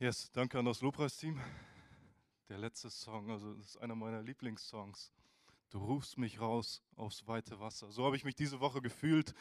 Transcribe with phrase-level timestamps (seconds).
[0.00, 1.40] Yes, danke an das Lobpreisteam.
[2.48, 5.12] Der letzte Song, also das ist einer meiner Lieblingssongs.
[5.70, 7.90] Du rufst mich raus aufs weite Wasser.
[7.90, 9.34] So habe ich mich diese Woche gefühlt,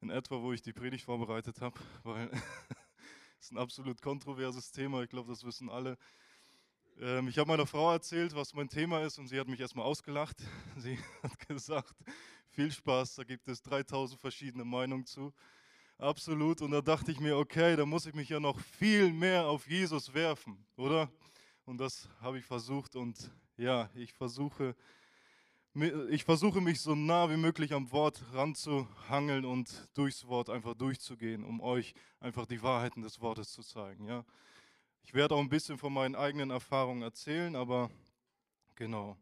[0.00, 2.30] in etwa, wo ich die Predigt vorbereitet habe, weil
[3.40, 5.02] es ist ein absolut kontroverses Thema.
[5.02, 5.98] Ich glaube, das wissen alle.
[7.00, 9.86] Ähm, ich habe meiner Frau erzählt, was mein Thema ist, und sie hat mich erstmal
[9.86, 10.36] ausgelacht.
[10.76, 11.96] Sie hat gesagt:
[12.50, 15.34] Viel Spaß, da gibt es 3000 verschiedene Meinungen zu.
[15.98, 16.60] Absolut.
[16.60, 19.66] Und da dachte ich mir, okay, da muss ich mich ja noch viel mehr auf
[19.66, 21.10] Jesus werfen, oder?
[21.64, 22.96] Und das habe ich versucht.
[22.96, 24.76] Und ja, ich versuche,
[26.10, 31.42] ich versuche mich so nah wie möglich am Wort ranzuhangeln und durchs Wort einfach durchzugehen,
[31.42, 34.04] um euch einfach die Wahrheiten des Wortes zu zeigen.
[34.04, 34.24] Ja?
[35.02, 37.90] Ich werde auch ein bisschen von meinen eigenen Erfahrungen erzählen, aber
[38.74, 39.16] genau.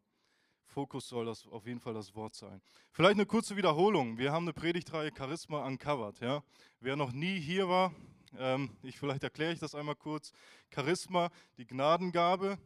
[0.75, 2.61] Fokus soll das auf jeden Fall das Wort sein.
[2.91, 4.19] Vielleicht eine kurze Wiederholung.
[4.19, 6.19] Wir haben eine Predigtreihe Charisma uncovered.
[6.19, 6.43] Ja?
[6.81, 7.95] Wer noch nie hier war,
[8.37, 10.33] ähm, ich, vielleicht erkläre ich das einmal kurz.
[10.75, 12.59] Charisma, die Gnadengabe,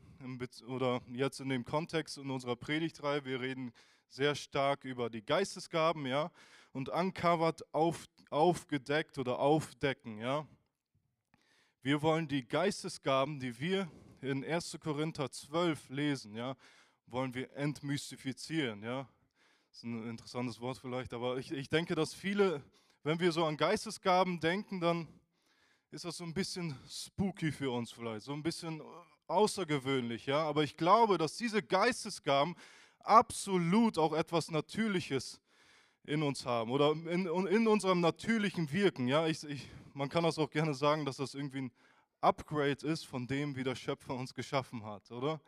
[0.69, 3.73] oder jetzt in dem Kontext in unserer Predigtreihe, wir reden
[4.09, 6.31] sehr stark über die Geistesgaben, ja,
[6.73, 10.49] und uncovered, auf, aufgedeckt oder aufdecken, ja.
[11.83, 13.91] Wir wollen die Geistesgaben, die wir
[14.23, 14.79] in 1.
[14.81, 16.57] Korinther 12 lesen, ja,
[17.11, 18.83] wollen wir entmystifizieren.
[18.83, 19.09] Ja?
[19.69, 22.63] Das ist ein interessantes Wort vielleicht, aber ich, ich denke, dass viele,
[23.03, 25.09] wenn wir so an Geistesgaben denken, dann
[25.91, 28.83] ist das so ein bisschen spooky für uns vielleicht, so ein bisschen
[29.27, 30.27] außergewöhnlich.
[30.27, 30.43] Ja?
[30.43, 32.55] Aber ich glaube, dass diese Geistesgaben
[33.01, 35.41] absolut auch etwas Natürliches
[36.05, 39.09] in uns haben oder in, in unserem natürlichen Wirken.
[39.09, 39.27] Ja?
[39.27, 41.73] Ich, ich, man kann das auch gerne sagen, dass das irgendwie ein
[42.21, 45.41] Upgrade ist von dem, wie der Schöpfer uns geschaffen hat, oder?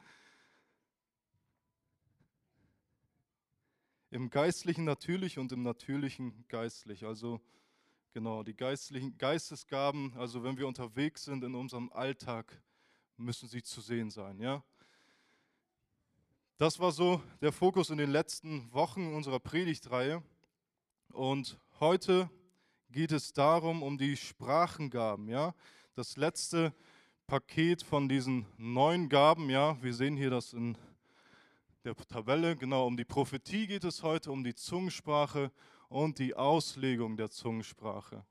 [4.11, 7.05] Im Geistlichen natürlich und im Natürlichen geistlich.
[7.05, 7.41] Also
[8.13, 12.61] genau, die geistlichen Geistesgaben, also wenn wir unterwegs sind in unserem Alltag,
[13.17, 14.65] müssen sie zu sehen sein, ja?
[16.59, 20.23] Das war so der Fokus in den letzten Wochen unserer Predigtreihe.
[21.09, 22.29] Und heute
[22.91, 25.55] geht es darum, um die Sprachengaben, ja?
[25.95, 26.75] Das letzte
[27.27, 29.81] Paket von diesen neun Gaben, ja?
[29.83, 30.77] Wir sehen hier das in
[31.85, 32.57] der Tabelle.
[32.57, 35.51] Genau, um die Prophetie geht es heute, um die Zungensprache
[35.89, 38.25] und die Auslegung der Zungensprache.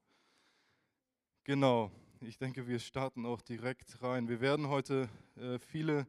[1.43, 4.29] Genau, ich denke, wir starten auch direkt rein.
[4.29, 6.05] Wir werden heute äh, viele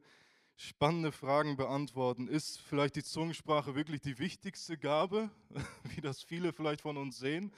[0.56, 2.28] spannende Fragen beantworten.
[2.28, 5.31] Ist vielleicht die Zungensprache wirklich die wichtigste Gabe,
[5.95, 7.53] wie das viele vielleicht von uns sehen?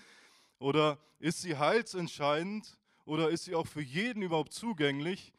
[0.61, 2.79] Oder ist sie heilsentscheidend?
[3.05, 5.33] Oder ist sie auch für jeden überhaupt zugänglich?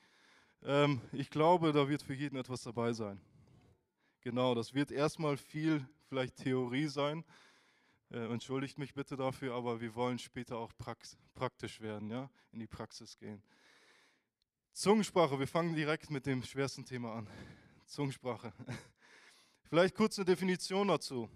[0.64, 3.22] Ähm, ich glaube, da wird für jeden etwas dabei sein.
[4.24, 7.26] Genau, das wird erstmal viel vielleicht Theorie sein.
[8.10, 10.72] Äh, entschuldigt mich bitte dafür, aber wir wollen später auch
[11.36, 13.44] praktisch werden, ja, in die Praxis gehen.
[14.72, 17.28] Zungensprache, wir fangen direkt mit dem schwersten Thema an.
[17.86, 18.54] Zungensprache.
[19.70, 21.30] Vielleicht kurz eine Definition dazu.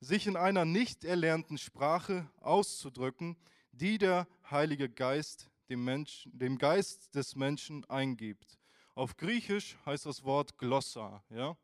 [0.00, 3.36] Sich in einer nicht erlernten Sprache auszudrücken,
[3.72, 8.58] die der Heilige Geist dem, Mensch, dem Geist des Menschen eingibt.
[8.94, 11.22] Auf Griechisch heißt das Wort Glossa.
[11.28, 11.58] Ja?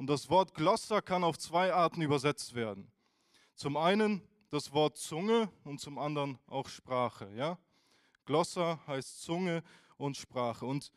[0.00, 2.90] Und das Wort Glossa kann auf zwei Arten übersetzt werden.
[3.54, 7.30] Zum einen das Wort Zunge und zum anderen auch Sprache.
[7.36, 7.58] Ja?
[8.24, 9.62] Glossa heißt Zunge
[9.98, 10.64] und Sprache.
[10.64, 10.90] Und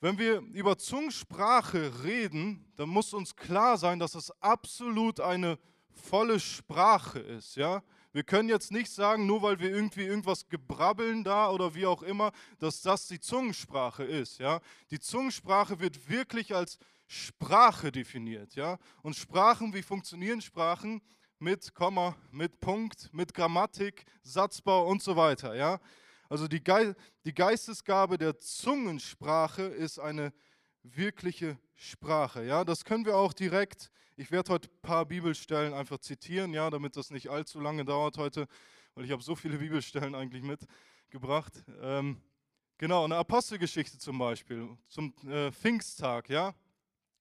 [0.00, 5.58] wenn wir über Zungensprache reden, dann muss uns klar sein, dass es absolut eine
[5.90, 7.56] volle Sprache ist.
[7.56, 7.82] Ja?
[8.12, 12.02] Wir können jetzt nicht sagen, nur weil wir irgendwie irgendwas gebrabbeln da oder wie auch
[12.02, 14.38] immer, dass das die Zungensprache ist.
[14.38, 14.62] Ja?
[14.90, 16.78] Die Zungensprache wird wirklich als
[17.12, 18.54] Sprache definiert.
[18.54, 18.78] Ja?
[19.02, 21.02] Und Sprachen, wie funktionieren Sprachen?
[21.38, 25.54] Mit Komma, mit Punkt, mit Grammatik, Satzbau und so weiter.
[25.54, 25.78] Ja?
[26.30, 26.94] Also die, Ge
[27.26, 30.32] die Geistesgabe der Zungensprache ist eine
[30.82, 32.44] wirkliche Sprache.
[32.44, 32.64] Ja?
[32.64, 36.96] Das können wir auch direkt, ich werde heute ein paar Bibelstellen einfach zitieren, ja, damit
[36.96, 38.48] das nicht allzu lange dauert heute,
[38.94, 41.62] weil ich habe so viele Bibelstellen eigentlich mitgebracht.
[41.82, 42.22] Ähm,
[42.78, 46.54] genau, eine Apostelgeschichte zum Beispiel, zum äh, Pfingsttag, ja.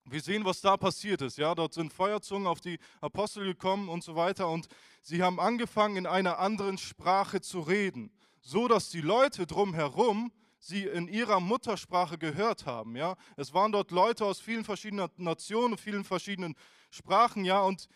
[0.06, 1.38] Wir sehen, was da passiert ist.
[1.38, 4.50] Ja, dort sind Feuerzungen auf die Apostel gekommen und so weiter.
[4.50, 4.68] Und
[5.02, 8.12] sie haben angefangen, in einer anderen Sprache zu reden,
[8.42, 12.96] so dass die Leute drumherum sie in ihrer Muttersprache gehört haben.
[12.96, 16.56] Ja, es waren dort Leute aus vielen verschiedenen Nationen, vielen verschiedenen
[16.90, 17.46] Sprachen.
[17.46, 17.88] Ja, und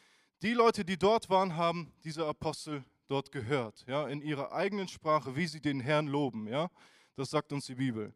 [0.41, 3.85] die Leute, die dort waren, haben diese Apostel dort gehört.
[3.87, 6.47] Ja, in ihrer eigenen Sprache, wie sie den Herrn loben.
[6.47, 6.69] Ja,
[7.15, 8.13] das sagt uns die Bibel.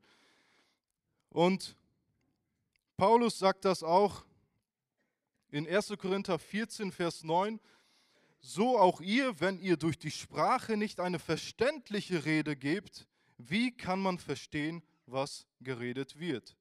[1.30, 1.75] Und
[2.99, 4.25] Paulus sagt das auch
[5.51, 5.93] in 1.
[5.97, 7.61] Korinther 14, Vers 9.
[8.41, 13.07] So auch ihr, wenn ihr durch die Sprache nicht eine verständliche Rede gebt,
[13.37, 16.57] wie kann man verstehen, was geredet wird.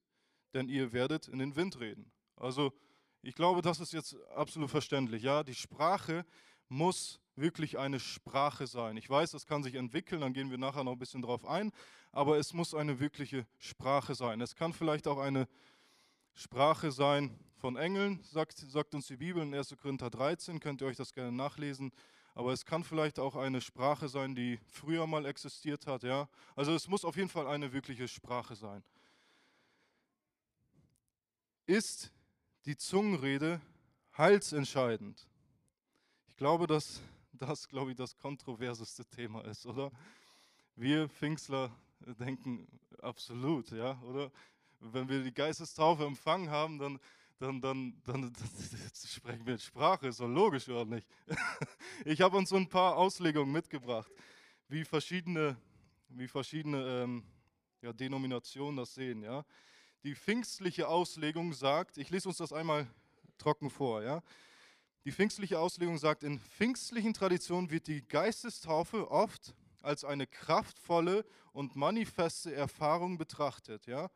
[0.55, 2.13] Denn ihr werdet in den Wind reden.
[2.37, 2.73] Also
[3.21, 5.25] ich glaube, das ist jetzt absolut verständlich.
[5.25, 6.25] Ja, die Sprache
[6.69, 8.97] muss wirklich eine Sprache sein.
[8.97, 11.73] Ich weiß, das kann sich entwickeln, dann gehen wir nachher noch ein bisschen drauf ein,
[12.13, 14.41] aber es muss eine wirkliche Sprache sein.
[14.41, 15.49] Es kann vielleicht auch eine
[16.39, 19.77] Sprache sein von Engeln, sagt, sagt uns die Bibel in 1.
[19.83, 21.91] Korinther 13, könnt ihr euch das gerne nachlesen.
[22.37, 26.05] Aber es kann vielleicht auch eine Sprache sein, die früher mal existiert hat.
[26.05, 26.29] Ja?
[26.55, 28.85] Also es muss auf jeden Fall eine wirkliche Sprache sein.
[31.67, 32.13] Ist
[32.67, 33.61] die Zungenrede
[34.17, 35.27] heilsentscheidend?
[36.29, 37.03] Ich glaube, dass
[37.33, 39.91] das, glaube ich, das kontroverseste Thema ist, oder?
[40.77, 42.69] Wir Pfingstler denken
[43.03, 44.31] absolut, ja, oder?
[44.81, 47.01] Wenn wir die Geistestaufe empfangen haben, dann,
[47.39, 48.33] dann, dann, dann,
[48.95, 51.07] sprechen wir Sprache, ist doch logisch, oder nicht?
[52.05, 54.11] Ich habe uns so ein paar Auslegungen mitgebracht,
[54.69, 55.57] wie verschiedene,
[56.09, 57.25] wie verschiedene ähm,
[57.83, 59.45] ja, Denominationen das sehen, ja.
[60.05, 62.87] Die pfingstliche Auslegung sagt, ich lese uns das einmal
[63.37, 64.23] trocken vor, ja.
[65.05, 71.77] Die pfingstliche Auslegung sagt, in pfingstlichen Traditionen wird die Geistestaufe oft als eine kraftvolle und
[71.77, 74.11] manifeste Erfahrung betrachtet, ja,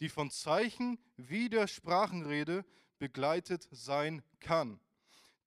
[0.00, 2.64] die von Zeichen wie der Sprachenrede
[2.98, 4.80] begleitet sein kann.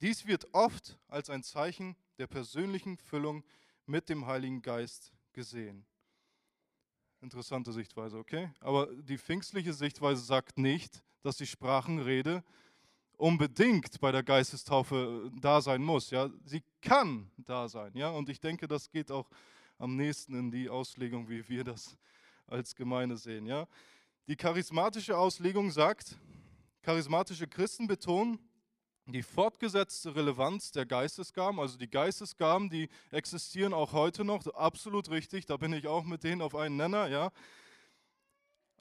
[0.02, 3.44] Dies wird oft als ein Zeichen der persönlichen Füllung
[3.86, 5.86] mit dem Heiligen Geist gesehen.
[7.22, 8.50] Interessante Sichtweise, okay?
[8.62, 12.44] Aber die pfingstliche Sichtweise sagt nicht, dass die Sprachenrede
[13.20, 16.10] unbedingt bei der Geistestaufe äh, da sein muss.
[16.10, 16.30] Ja?
[16.46, 17.92] Sie kann da sein.
[17.94, 18.10] Ja?
[18.10, 19.30] Und ich denke, das geht auch
[19.78, 21.98] am nächsten in die Auslegung, wie wir das
[22.48, 23.46] als Gemeinde sehen.
[23.46, 23.68] Ja?
[24.30, 26.16] Die charismatische Auslegung sagt,
[26.84, 28.38] charismatische Christen betonen
[29.08, 35.48] die fortgesetzte Relevanz der Geistesgaben, also die Geistesgaben, die existieren auch heute noch, absolut richtig,
[35.48, 37.32] da bin ich auch mit denen auf einen Nenner, ja.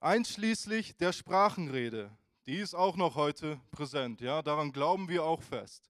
[0.00, 2.10] Einschließlich der Sprachenrede,
[2.44, 4.20] die ist auch noch heute präsent.
[4.20, 5.88] Ja, daran glauben wir auch fest.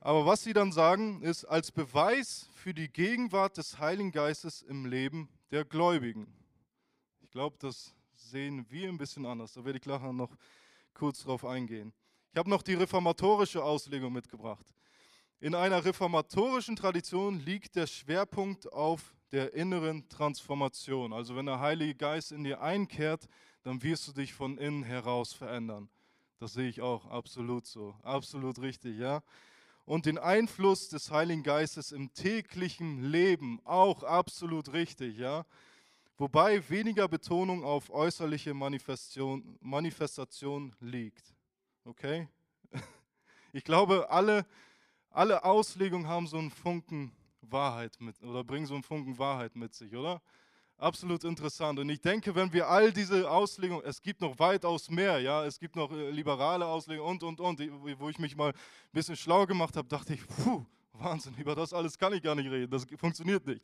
[0.00, 4.86] Aber was sie dann sagen, ist als Beweis für die Gegenwart des Heiligen Geistes im
[4.86, 6.32] Leben der Gläubigen.
[7.20, 9.52] Ich glaube, das sehen wir ein bisschen anders.
[9.52, 10.36] Da werde ich nachher noch
[10.94, 11.92] kurz drauf eingehen.
[12.32, 14.66] Ich habe noch die reformatorische Auslegung mitgebracht.
[15.40, 21.12] In einer reformatorischen Tradition liegt der Schwerpunkt auf der inneren Transformation.
[21.12, 23.26] Also wenn der Heilige Geist in dir einkehrt,
[23.62, 25.88] dann wirst du dich von innen heraus verändern.
[26.38, 29.22] Das sehe ich auch absolut so, absolut richtig, ja.
[29.84, 35.46] Und den Einfluss des Heiligen Geistes im täglichen Leben auch absolut richtig, ja.
[36.18, 41.34] Wobei weniger Betonung auf äußerliche Manifestation, Manifestation liegt.
[41.84, 42.28] Okay?
[43.52, 44.44] Ich glaube, alle,
[45.08, 47.10] alle Auslegungen haben so einen Funken
[47.40, 50.20] Wahrheit mit oder bringen so einen Funken Wahrheit mit sich, oder?
[50.78, 51.78] absolut interessant.
[51.78, 55.58] Und ich denke, wenn wir all diese Auslegungen, es gibt noch weitaus mehr, ja, es
[55.58, 58.54] gibt noch äh, liberale Auslegungen und, und, und, wo ich mich mal ein
[58.92, 62.50] bisschen schlau gemacht habe, dachte ich, puh, Wahnsinn, über das alles kann ich gar nicht
[62.50, 63.62] reden, das funktioniert nicht.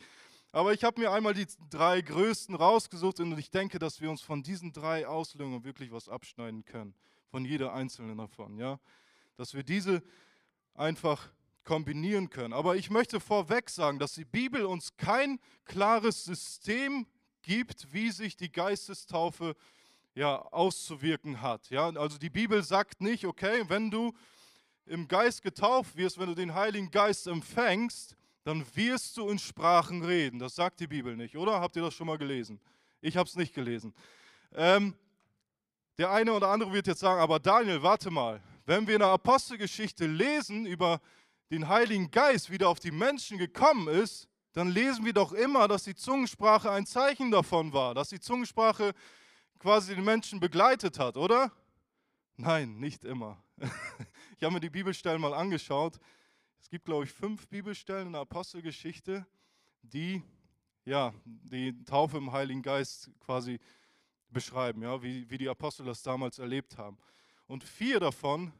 [0.54, 4.20] Aber ich habe mir einmal die drei größten rausgesucht und ich denke, dass wir uns
[4.20, 6.94] von diesen drei Auslegungen wirklich was abschneiden können,
[7.30, 8.78] von jeder einzelnen davon, ja,
[9.36, 10.02] dass wir diese
[10.74, 11.30] einfach
[11.64, 12.52] kombinieren können.
[12.52, 17.06] Aber ich möchte vorweg sagen, dass die Bibel uns kein klares System
[17.40, 19.56] gibt, wie sich die Geistestaufe
[20.14, 21.70] ja, auszuwirken hat.
[21.70, 24.12] Ja, also die Bibel sagt nicht, okay, wenn du
[24.84, 30.04] im Geist getauft wirst, wenn du den Heiligen Geist empfängst, dann wirst du in Sprachen
[30.04, 30.38] reden.
[30.38, 31.60] Das sagt die Bibel nicht, oder?
[31.60, 32.60] Habt ihr das schon mal gelesen?
[33.00, 33.94] Ich habe es nicht gelesen.
[34.54, 34.94] Ähm,
[35.98, 39.08] der eine oder andere wird jetzt sagen, aber Daniel, warte mal, wenn wir in der
[39.08, 41.00] Apostelgeschichte lesen über
[41.50, 45.84] den Heiligen Geist wieder auf die Menschen gekommen ist, dann lesen wir doch immer, dass
[45.84, 48.92] die Zungensprache ein Zeichen davon war, dass die Zungensprache
[49.58, 51.52] quasi den Menschen begleitet hat, oder?
[52.36, 53.42] Nein, nicht immer.
[54.36, 56.00] Ich habe mir die Bibelstellen mal angeschaut.
[56.62, 59.26] Es gibt, glaube ich, fünf Bibelstellen in der Apostelgeschichte,
[59.82, 60.22] die
[60.84, 63.58] ja, die Taufe im Heiligen Geist quasi
[64.30, 66.96] beschreiben, ja, wie, wie die Apostel das damals erlebt haben.
[67.46, 68.52] Und vier davon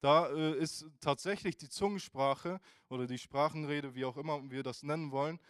[0.00, 5.10] da äh, ist tatsächlich die Zungensprache oder die Sprachenrede, wie auch immer wir das nennen
[5.10, 5.40] wollen,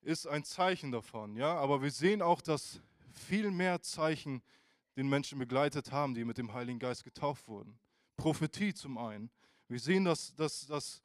[0.00, 1.36] ist ein Zeichen davon.
[1.36, 1.54] Ja?
[1.56, 2.80] Aber wir sehen auch, dass
[3.12, 4.42] viel mehr Zeichen
[4.96, 7.78] den Menschen begleitet haben, die mit dem Heiligen Geist getauft wurden.
[8.16, 9.30] Prophetie zum einen.
[9.68, 11.02] Wir sehen, dass, dass, dass,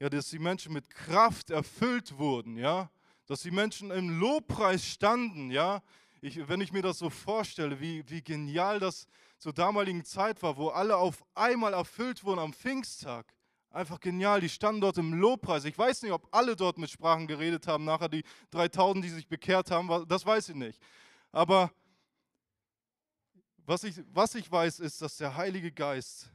[0.00, 2.90] ja, dass die Menschen mit Kraft erfüllt wurden, ja?
[3.26, 5.50] dass die Menschen im Lobpreis standen.
[5.50, 5.82] Ja?
[6.20, 9.06] Ich, wenn ich mir das so vorstelle, wie, wie genial das
[9.38, 13.32] zur damaligen Zeit war, wo alle auf einmal erfüllt wurden am Pfingsttag.
[13.70, 15.64] Einfach genial, die standen dort im Lobpreis.
[15.64, 19.28] Ich weiß nicht, ob alle dort mit Sprachen geredet haben, nachher die 3000, die sich
[19.28, 20.80] bekehrt haben, das weiß ich nicht.
[21.30, 21.72] Aber
[23.64, 26.30] was ich, was ich weiß, ist, dass der Heilige Geist,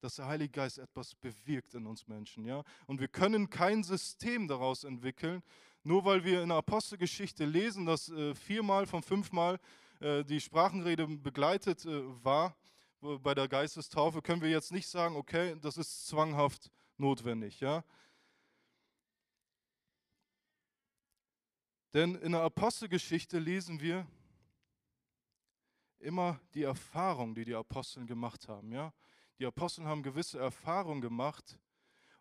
[0.00, 2.62] dass der Heilige Geist etwas bewirkt in uns Menschen, ja.
[2.86, 5.42] Und wir können kein System daraus entwickeln,
[5.82, 9.58] nur weil wir in der Apostelgeschichte lesen, dass äh, viermal von fünfmal
[10.00, 12.56] äh, die Sprachenrede begleitet äh, war
[13.00, 17.84] bei der Geistestaufe, können wir jetzt nicht sagen, okay, das ist zwanghaft notwendig, ja.
[21.94, 24.06] Denn in der Apostelgeschichte lesen wir
[25.98, 28.92] immer die Erfahrung, die die Apostel gemacht haben, ja.
[29.38, 31.58] Die Apostel haben gewisse Erfahrungen gemacht,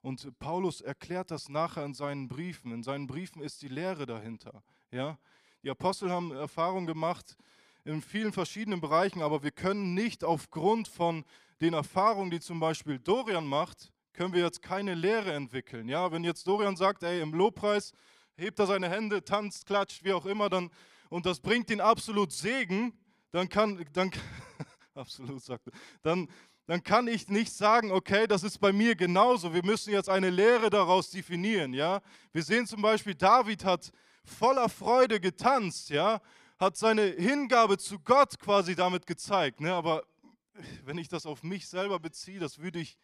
[0.05, 2.71] und Paulus erklärt das nachher in seinen Briefen.
[2.71, 4.61] In seinen Briefen ist die Lehre dahinter.
[4.91, 5.17] Ja?
[5.63, 7.35] Die Apostel haben Erfahrungen gemacht
[7.85, 11.25] in vielen verschiedenen Bereichen, aber wir können nicht aufgrund von
[11.59, 15.89] den Erfahrungen, die zum Beispiel Dorian macht, können wir jetzt keine Lehre entwickeln.
[15.89, 16.11] Ja?
[16.11, 17.91] Wenn jetzt Dorian sagt, ey, im Lobpreis
[18.37, 20.69] hebt er seine Hände, tanzt, klatscht, wie auch immer, dann,
[21.09, 22.93] und das bringt ihn absolut Segen,
[23.31, 24.11] dann kann, dann,
[24.93, 25.59] absolut er,
[26.03, 26.27] dann,
[26.67, 29.53] dann kann ich nicht sagen, okay, das ist bei mir genauso.
[29.53, 32.01] Wir müssen jetzt eine Lehre daraus definieren, ja.
[32.33, 33.91] Wir sehen zum Beispiel, David hat
[34.23, 36.21] voller Freude getanzt, ja,
[36.57, 39.73] hat seine Hingabe zu Gott quasi damit gezeigt, ne?
[39.73, 40.03] Aber
[40.83, 42.97] wenn ich das auf mich selber beziehe, das würde ich,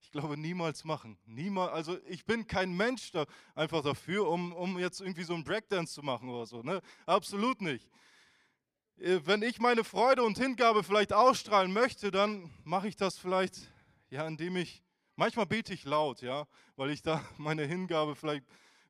[0.00, 1.18] ich glaube, niemals machen.
[1.26, 5.44] Niemals, also ich bin kein Mensch da einfach dafür, um, um jetzt irgendwie so einen
[5.44, 6.80] Breakdance zu machen oder so, ne?
[7.04, 7.90] Absolut nicht.
[8.98, 13.72] Äh, wenn ich meine Freude und Hingabe vielleicht ausstrahlen möchte, dann mache ich das vielleicht,
[14.10, 14.82] ja, indem ich,
[15.16, 16.46] manchmal bete ich laut, ja,
[16.76, 18.44] weil ich da meine Hingabe vielleicht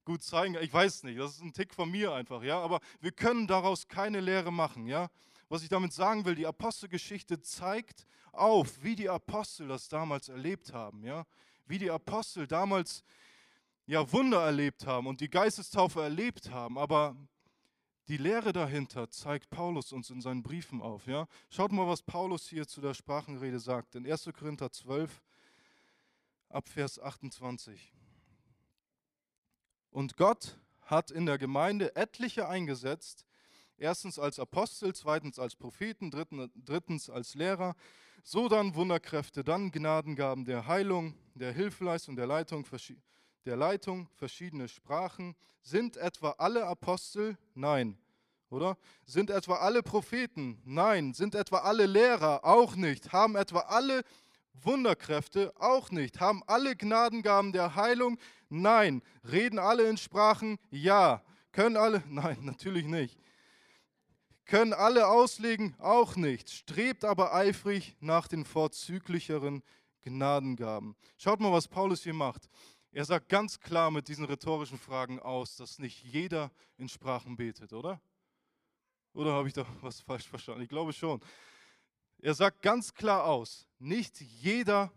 [0.04, 0.62] gut zeigen kann.
[0.62, 3.88] Ich weiß nicht, das ist ein Tick von mir einfach, ja, aber wir können daraus
[3.88, 5.08] keine Lehre machen, ja.
[5.48, 10.72] Was ich damit sagen will, die Apostelgeschichte zeigt auf, wie die Apostel das damals erlebt
[10.72, 11.24] haben, ja,
[11.66, 13.04] wie die Apostel damals
[13.86, 17.16] ja Wunder erlebt haben und die Geistestaufe erlebt haben, aber
[18.08, 21.06] die Lehre dahinter zeigt Paulus uns in seinen Briefen auf.
[21.06, 21.26] Ja?
[21.48, 23.94] Schaut mal, was Paulus hier zu der Sprachenrede sagt.
[23.94, 24.30] In 1.
[24.38, 25.22] Korinther 12,
[26.50, 27.92] ab Vers 28.
[29.90, 33.24] Und Gott hat in der Gemeinde etliche eingesetzt,
[33.78, 37.74] erstens als Apostel, zweitens als Propheten, drittens als Lehrer,
[38.22, 42.66] so dann Wunderkräfte, dann Gnadengaben der Heilung, der Hilfeleistung, der Leitung,
[43.44, 45.36] der Leitung, verschiedene Sprachen.
[45.62, 47.36] Sind etwa alle Apostel?
[47.54, 47.98] Nein.
[48.50, 48.76] Oder?
[49.04, 50.60] Sind etwa alle Propheten?
[50.64, 51.12] Nein.
[51.14, 52.44] Sind etwa alle Lehrer?
[52.44, 53.12] Auch nicht.
[53.12, 54.02] Haben etwa alle
[54.54, 55.52] Wunderkräfte?
[55.58, 56.20] Auch nicht.
[56.20, 58.18] Haben alle Gnadengaben der Heilung?
[58.48, 59.02] Nein.
[59.30, 60.58] Reden alle in Sprachen?
[60.70, 61.22] Ja.
[61.52, 62.02] Können alle?
[62.08, 63.18] Nein, natürlich nicht.
[64.46, 65.74] Können alle auslegen?
[65.78, 66.50] Auch nicht.
[66.50, 69.62] Strebt aber eifrig nach den vorzüglicheren
[70.02, 70.94] Gnadengaben.
[71.16, 72.48] Schaut mal, was Paulus hier macht.
[72.96, 77.72] Er sagt ganz klar mit diesen rhetorischen Fragen aus, dass nicht jeder in Sprachen betet,
[77.72, 78.00] oder?
[79.14, 80.62] Oder habe ich da was falsch verstanden?
[80.62, 81.20] Ich glaube schon.
[82.18, 84.92] Er sagt ganz klar aus, nicht jeder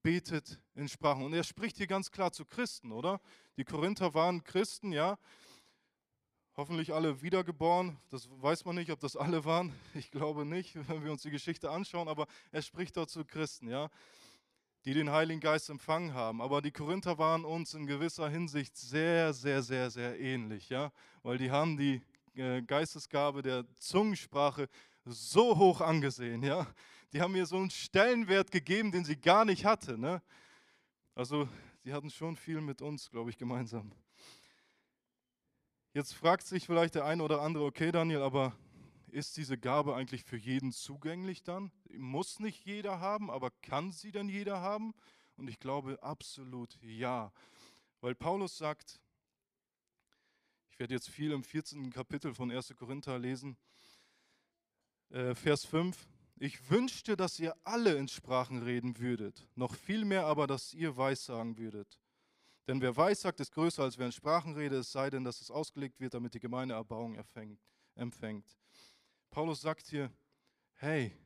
[0.00, 1.24] betet in Sprachen.
[1.24, 3.20] Und er spricht hier ganz klar zu Christen, oder?
[3.56, 5.18] Die Korinther waren Christen, ja.
[6.56, 7.98] Hoffentlich alle wiedergeboren.
[8.10, 9.74] Das weiß man nicht, ob das alle waren.
[9.94, 12.06] Ich glaube nicht, wenn wir uns die Geschichte anschauen.
[12.06, 13.90] Aber er spricht dort zu Christen, ja
[14.84, 16.40] die den Heiligen Geist empfangen haben.
[16.40, 21.38] Aber die Korinther waren uns in gewisser Hinsicht sehr, sehr, sehr, sehr ähnlich, ja, weil
[21.38, 22.02] die haben die
[22.34, 24.68] äh, Geistesgabe der Zungensprache
[25.04, 26.66] so hoch angesehen, ja.
[27.12, 30.22] Die haben mir so einen Stellenwert gegeben, den sie gar nicht hatte, ne?
[31.14, 31.48] Also,
[31.82, 33.92] sie hatten schon viel mit uns, glaube ich, gemeinsam.
[35.92, 38.54] Jetzt fragt sich vielleicht der eine oder andere, okay, Daniel, aber
[39.12, 41.70] ist diese Gabe eigentlich für jeden zugänglich dann?
[41.92, 44.94] Muss nicht jeder haben, aber kann sie denn jeder haben?
[45.36, 47.32] Und ich glaube absolut ja.
[48.00, 49.00] Weil Paulus sagt,
[50.70, 51.90] ich werde jetzt viel im 14.
[51.90, 52.74] Kapitel von 1.
[52.76, 53.56] Korinther lesen,
[55.10, 60.24] äh, Vers 5, ich wünschte, dass ihr alle in Sprachen reden würdet, noch viel mehr
[60.24, 62.00] aber, dass ihr Weissagen würdet.
[62.66, 65.50] Denn wer Weissagt, ist größer, als wer in Sprachen redet, es sei denn, dass es
[65.50, 67.14] ausgelegt wird, damit die Gemeinde Erbauung
[67.94, 68.56] empfängt.
[69.30, 70.12] Paulus sagt hier,
[70.74, 71.16] hey,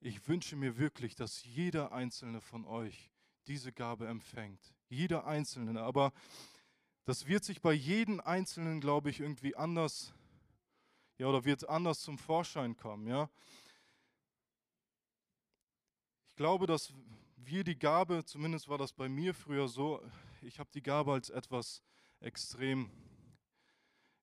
[0.00, 3.10] ich wünsche mir wirklich, dass jeder einzelne von euch
[3.46, 4.74] diese Gabe empfängt.
[4.88, 5.80] Jeder einzelne.
[5.82, 6.12] Aber
[7.04, 10.12] das wird sich bei jedem Einzelnen, glaube ich, irgendwie anders,
[11.16, 13.30] ja, oder wird anders zum Vorschein kommen, ja.
[16.28, 16.92] Ich glaube, dass
[17.36, 20.02] wir die Gabe, zumindest war das bei mir früher so,
[20.42, 21.82] ich habe die Gabe als etwas
[22.20, 22.90] extrem,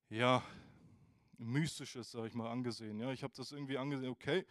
[0.09, 0.43] ja,
[1.37, 2.99] Mystisches, sage ich mal, angesehen.
[2.99, 4.45] Ja, ich habe das irgendwie angesehen, okay,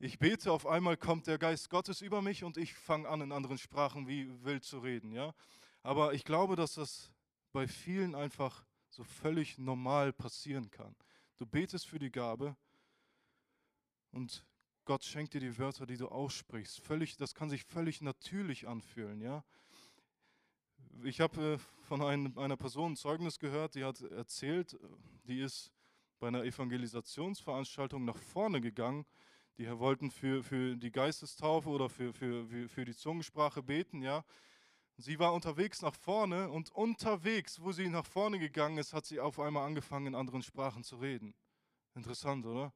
[0.00, 3.32] ich bete, auf einmal kommt der Geist Gottes über mich und ich fange an, in
[3.32, 5.10] anderen Sprachen wie wild zu reden.
[5.10, 5.34] Ja?
[5.82, 7.10] Aber ich glaube, dass das
[7.52, 10.94] bei vielen einfach so völlig normal passieren kann.
[11.36, 12.56] Du betest für die Gabe
[14.12, 14.46] und
[14.84, 16.80] Gott schenkt dir die Wörter, die du aussprichst.
[16.80, 19.44] Völlig, das kann sich völlig natürlich anfühlen, ja.
[21.02, 24.78] Ich habe äh, von ein, einer Person ein Zeugnis gehört, die hat erzählt,
[25.24, 25.72] die ist
[26.18, 29.06] bei einer Evangelisationsveranstaltung nach vorne gegangen.
[29.56, 34.24] Die wollten für, für die Geistestaufe oder für, für, für die Zungensprache beten, ja.
[35.00, 39.20] Sie war unterwegs nach vorne und unterwegs, wo sie nach vorne gegangen ist, hat sie
[39.20, 41.34] auf einmal angefangen, in anderen Sprachen zu reden.
[41.94, 42.72] Interessant, oder?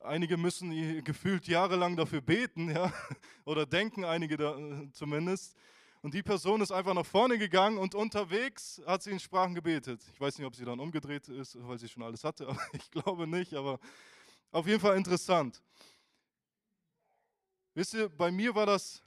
[0.00, 2.92] Einige müssen gefühlt jahrelang dafür beten, ja,
[3.44, 5.56] oder denken einige da, äh, zumindest.
[6.02, 10.02] Und die Person ist einfach nach vorne gegangen und unterwegs hat sie in Sprachen gebetet.
[10.14, 12.90] Ich weiß nicht, ob sie dann umgedreht ist, weil sie schon alles hatte, aber ich
[12.90, 13.78] glaube nicht, aber
[14.50, 15.62] auf jeden Fall interessant.
[17.74, 19.02] Wisst ihr, bei mir war das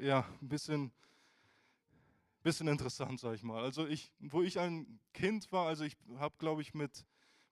[0.00, 0.92] ja, ein bisschen,
[2.42, 3.62] bisschen interessant, sag ich mal.
[3.62, 7.04] Also ich, wo ich ein Kind war, also ich habe, glaube ich, mit,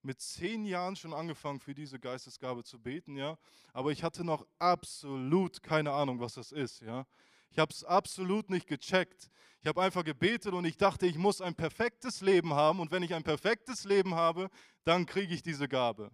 [0.03, 3.37] mit zehn Jahren schon angefangen, für diese Geistesgabe zu beten, ja.
[3.73, 7.07] Aber ich hatte noch absolut keine Ahnung, was das ist, ja.
[7.51, 9.31] Ich habe es absolut nicht gecheckt.
[9.61, 13.03] Ich habe einfach gebetet und ich dachte, ich muss ein perfektes Leben haben und wenn
[13.03, 14.51] ich ein perfektes Leben habe,
[14.85, 16.11] dann kriege ich diese Gabe.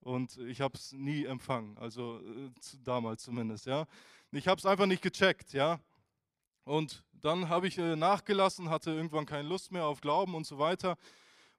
[0.00, 2.50] Und ich habe es nie empfangen, also äh,
[2.82, 3.86] damals zumindest, ja.
[4.32, 5.80] Ich habe es einfach nicht gecheckt, ja.
[6.64, 10.58] Und dann habe ich äh, nachgelassen, hatte irgendwann keine Lust mehr auf Glauben und so
[10.58, 10.96] weiter.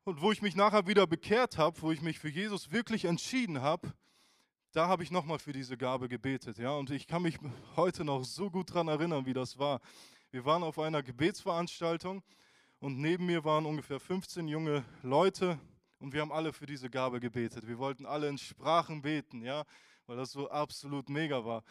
[0.03, 3.61] Und wo ich mich nachher wieder bekehrt habe, wo ich mich für Jesus wirklich entschieden
[3.61, 3.93] habe,
[4.71, 6.71] da habe ich nochmal für diese Gabe gebetet, ja.
[6.71, 7.37] Und ich kann mich
[7.75, 9.79] heute noch so gut daran erinnern, wie das war.
[10.31, 12.23] Wir waren auf einer Gebetsveranstaltung
[12.79, 15.59] und neben mir waren ungefähr 15 junge Leute
[15.99, 17.67] und wir haben alle für diese Gabe gebetet.
[17.67, 19.65] Wir wollten alle in Sprachen beten, ja,
[20.07, 21.63] weil das so absolut mega war.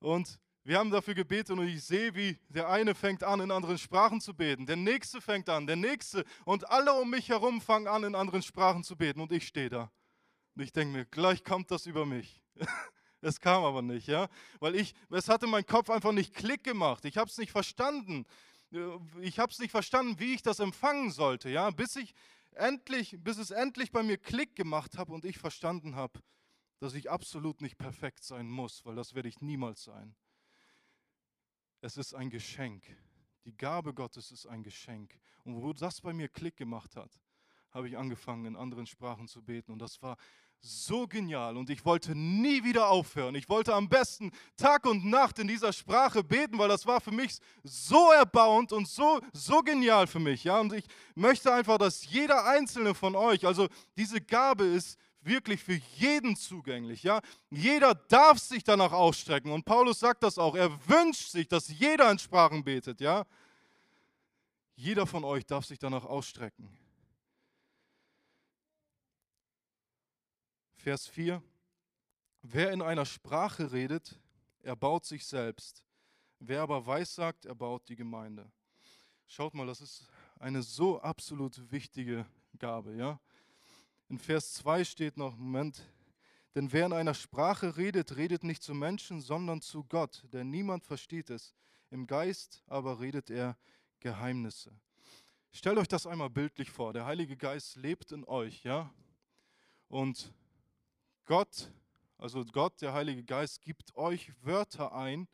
[0.00, 3.78] Und wir haben dafür gebetet und ich sehe, wie der eine fängt an, in anderen
[3.78, 7.88] Sprachen zu beten, der nächste fängt an, der nächste und alle um mich herum fangen
[7.88, 9.90] an, in anderen Sprachen zu beten und ich stehe da.
[10.54, 12.42] Und ich denke mir, gleich kommt das über mich.
[13.22, 17.04] Es kam aber nicht, ja, weil ich, es hatte mein Kopf einfach nicht Klick gemacht.
[17.04, 18.24] Ich habe es nicht verstanden.
[19.20, 22.14] Ich habe es nicht verstanden, wie ich das empfangen sollte, ja, bis ich
[22.52, 26.18] endlich, bis es endlich bei mir Klick gemacht habe und ich verstanden habe,
[26.78, 30.14] dass ich absolut nicht perfekt sein muss, weil das werde ich niemals sein.
[31.80, 32.82] Es ist ein Geschenk.
[33.44, 35.18] Die Gabe Gottes ist ein Geschenk.
[35.44, 37.10] Und wo das bei mir Klick gemacht hat,
[37.70, 39.72] habe ich angefangen, in anderen Sprachen zu beten.
[39.72, 40.16] Und das war
[40.62, 43.34] so genial und ich wollte nie wieder aufhören.
[43.34, 47.12] Ich wollte am besten Tag und Nacht in dieser Sprache beten, weil das war für
[47.12, 50.44] mich so erbauend und so, so genial für mich.
[50.44, 50.60] Ja?
[50.60, 55.74] Und ich möchte einfach, dass jeder einzelne von euch, also diese Gabe ist wirklich für
[55.96, 57.02] jeden zugänglich.
[57.02, 57.20] Ja?
[57.50, 59.52] Jeder darf sich danach ausstrecken.
[59.52, 60.54] Und Paulus sagt das auch.
[60.54, 63.00] Er wünscht sich, dass jeder in Sprachen betet.
[63.00, 63.26] Ja?
[64.74, 66.68] Jeder von euch darf sich danach ausstrecken.
[70.76, 71.42] Vers 4.
[72.42, 74.18] Wer in einer Sprache redet,
[74.62, 75.84] erbaut sich selbst.
[76.38, 78.50] Wer aber weissagt, erbaut die Gemeinde.
[79.26, 82.26] Schaut mal, das ist eine so absolut wichtige
[82.58, 83.20] Gabe, ja?
[84.10, 85.84] In Vers 2 steht noch, Moment,
[86.56, 90.84] denn wer in einer Sprache redet, redet nicht zu Menschen, sondern zu Gott, denn niemand
[90.84, 91.54] versteht es.
[91.90, 93.56] Im Geist aber redet er
[94.00, 94.72] Geheimnisse.
[95.52, 96.92] Stellt euch das einmal bildlich vor.
[96.92, 98.92] Der Heilige Geist lebt in euch, ja?
[99.86, 100.34] Und
[101.24, 101.70] Gott,
[102.18, 105.28] also Gott, der Heilige Geist, gibt euch Wörter ein,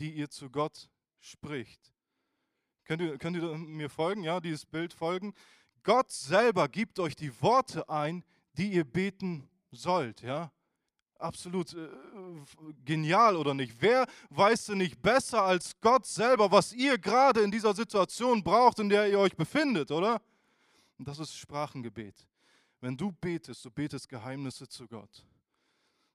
[0.00, 1.92] die ihr zu Gott spricht.
[2.82, 4.24] Könnt ihr, könnt ihr mir folgen?
[4.24, 5.32] Ja, dieses Bild folgen?
[5.82, 8.24] Gott selber gibt euch die Worte ein,
[8.56, 10.52] die ihr beten sollt, ja?
[11.18, 11.88] Absolut äh,
[12.84, 13.76] genial oder nicht?
[13.80, 18.78] Wer weiß denn nicht besser als Gott selber, was ihr gerade in dieser Situation braucht,
[18.78, 20.22] in der ihr euch befindet, oder?
[20.98, 22.26] Und das ist Sprachengebet.
[22.80, 25.26] Wenn du betest, du betest Geheimnisse zu Gott.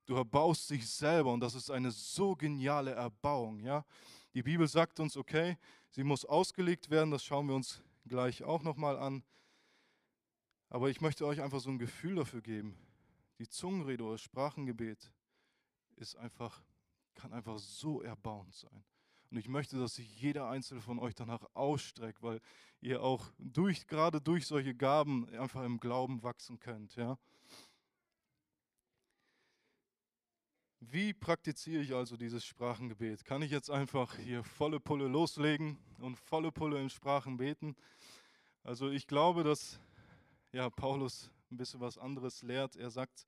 [0.08, 3.86] Du erbaust dich selber und das ist eine so geniale Erbauung, ja?
[4.34, 5.58] Die Bibel sagt uns, okay,
[5.92, 9.24] sie muss ausgelegt werden, das schauen wir uns gleich auch nochmal an.
[10.76, 12.76] Aber ich möchte euch einfach so ein Gefühl dafür geben.
[13.40, 15.10] Die Zungenrede oder Sprachengebet
[15.96, 16.62] ist einfach,
[17.14, 18.84] kann einfach so erbauend sein.
[19.32, 22.42] Und ich möchte, dass sich jeder einzelne von euch danach ausstreckt, weil
[22.82, 26.98] ihr auch durch, gerade durch solche Gaben einfach im Glauben wachsen könnt.
[26.98, 27.18] Ja?
[30.82, 33.24] Wie praktiziere ich also dieses Sprachengebet?
[33.24, 37.78] Kann ich jetzt einfach hier volle Pulle loslegen und volle Pulle in Sprachen beten?
[38.62, 39.80] Also ich glaube, dass
[40.56, 42.78] ja, Paulus ein bisschen was anderes lehrt.
[42.78, 43.28] Er sagt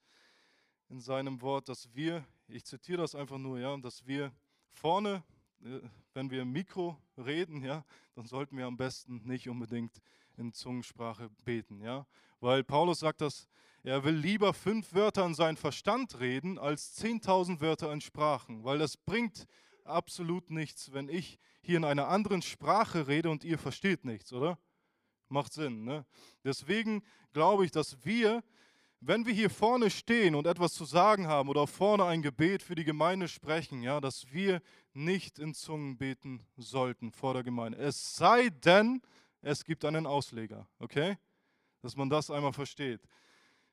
[0.87, 4.31] in seinem Wort, dass wir, ich zitiere das einfach nur, ja, dass wir
[4.69, 5.25] vorne,
[5.61, 5.81] äh,
[6.13, 7.83] wenn wir im Mikro reden, ja,
[8.15, 10.01] dann sollten wir am besten nicht unbedingt
[10.37, 12.07] in Zungensprache beten, ja?
[12.39, 13.49] Weil Paulus sagt, dass
[13.83, 18.77] er will lieber fünf Wörter in seinen Verstand reden als 10.000 Wörter in Sprachen, weil
[18.77, 19.47] das bringt
[19.83, 24.57] absolut nichts, wenn ich hier in einer anderen Sprache rede und ihr versteht nichts, oder?
[25.29, 26.05] Macht Sinn, ne?
[26.43, 28.43] Deswegen glaube ich, dass wir,
[28.99, 32.75] wenn wir hier vorne stehen und etwas zu sagen haben oder vorne ein Gebet für
[32.75, 34.61] die Gemeinde sprechen, ja, dass wir
[34.93, 37.77] nicht in Zungen beten sollten vor der Gemeinde.
[37.77, 39.01] Es sei denn,
[39.41, 41.17] es gibt einen Ausleger, okay?
[41.81, 43.01] Dass man das einmal versteht.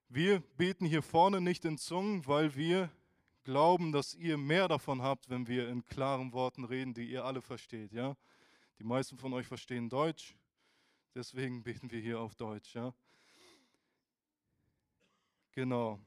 [0.08, 2.90] Wir beten hier vorne nicht in Zungen, weil wir
[3.44, 7.42] glauben, dass ihr mehr davon habt, wenn wir in klaren Worten reden, die ihr alle
[7.42, 7.92] versteht.
[7.92, 8.16] Ja?
[8.78, 10.34] Die meisten von euch verstehen Deutsch,
[11.14, 12.74] deswegen beten wir hier auf Deutsch.
[12.74, 12.92] Ja?
[15.52, 16.00] Genau.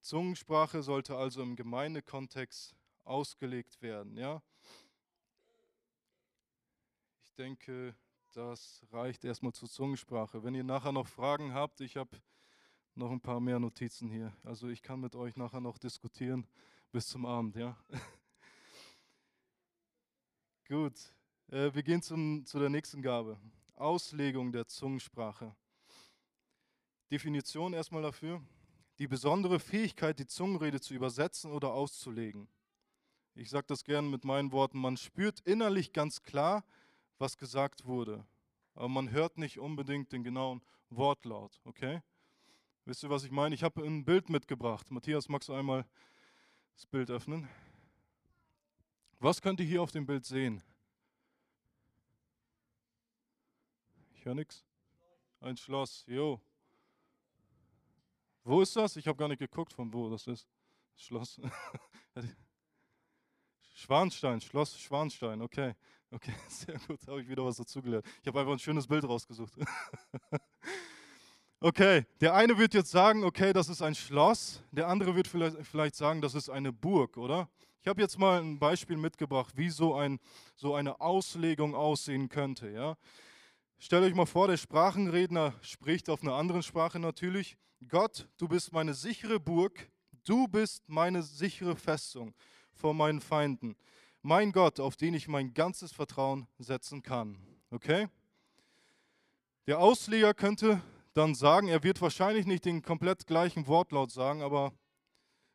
[0.00, 2.74] Zungensprache sollte also im Gemeindekontext
[3.04, 4.16] ausgelegt werden.
[4.16, 4.42] Ja?
[7.22, 7.94] Ich denke,
[8.32, 10.42] das reicht erstmal zur Zungensprache.
[10.44, 12.20] Wenn ihr nachher noch Fragen habt, ich habe
[12.94, 14.32] noch ein paar mehr Notizen hier.
[14.44, 16.46] Also ich kann mit euch nachher noch diskutieren
[16.92, 17.76] bis zum Abend, ja.
[20.68, 20.94] Gut,
[21.48, 23.38] äh, wir gehen zum, zu der nächsten Gabe.
[23.80, 25.54] Auslegung der Zungensprache.
[27.10, 28.42] Definition erstmal dafür.
[28.98, 32.48] Die besondere Fähigkeit, die Zungenrede zu übersetzen oder auszulegen.
[33.34, 36.64] Ich sage das gerne mit meinen Worten, man spürt innerlich ganz klar,
[37.18, 38.26] was gesagt wurde.
[38.74, 42.02] Aber man hört nicht unbedingt den genauen Wortlaut, okay?
[42.84, 43.54] Wisst ihr, was ich meine?
[43.54, 44.90] Ich habe ein Bild mitgebracht.
[44.90, 45.84] Matthias, magst du einmal
[46.74, 47.48] das Bild öffnen?
[49.20, 50.62] Was könnt ihr hier auf dem Bild sehen?
[54.28, 54.62] Höre nichts.
[55.40, 56.40] Ein Schloss, jo.
[58.44, 58.96] Wo ist das?
[58.96, 60.46] Ich habe gar nicht geguckt, von wo das ist.
[60.96, 61.40] Schloss.
[63.74, 65.74] Schwanstein, Schloss Schwanstein, okay.
[66.10, 68.04] Okay, sehr gut, habe ich wieder was dazugelernt.
[68.20, 69.54] Ich habe einfach ein schönes Bild rausgesucht.
[71.60, 75.96] Okay, der eine wird jetzt sagen, okay, das ist ein Schloss, der andere wird vielleicht,
[75.96, 77.48] sagen, das ist eine Burg, oder?
[77.82, 80.20] Ich habe jetzt mal ein Beispiel mitgebracht, wie so, ein,
[80.54, 82.70] so eine Auslegung aussehen könnte.
[82.70, 82.96] Ja?
[83.80, 87.56] Stellt euch mal vor, der Sprachenredner spricht auf einer anderen Sprache natürlich.
[87.86, 89.88] Gott, du bist meine sichere Burg,
[90.24, 92.34] du bist meine sichere Festung
[92.72, 93.76] vor meinen Feinden.
[94.20, 97.38] Mein Gott, auf den ich mein ganzes Vertrauen setzen kann.
[97.70, 98.08] Okay?
[99.68, 100.82] Der Ausleger könnte
[101.14, 101.68] dann sagen.
[101.68, 104.72] Er wird wahrscheinlich nicht den komplett gleichen Wortlaut sagen, aber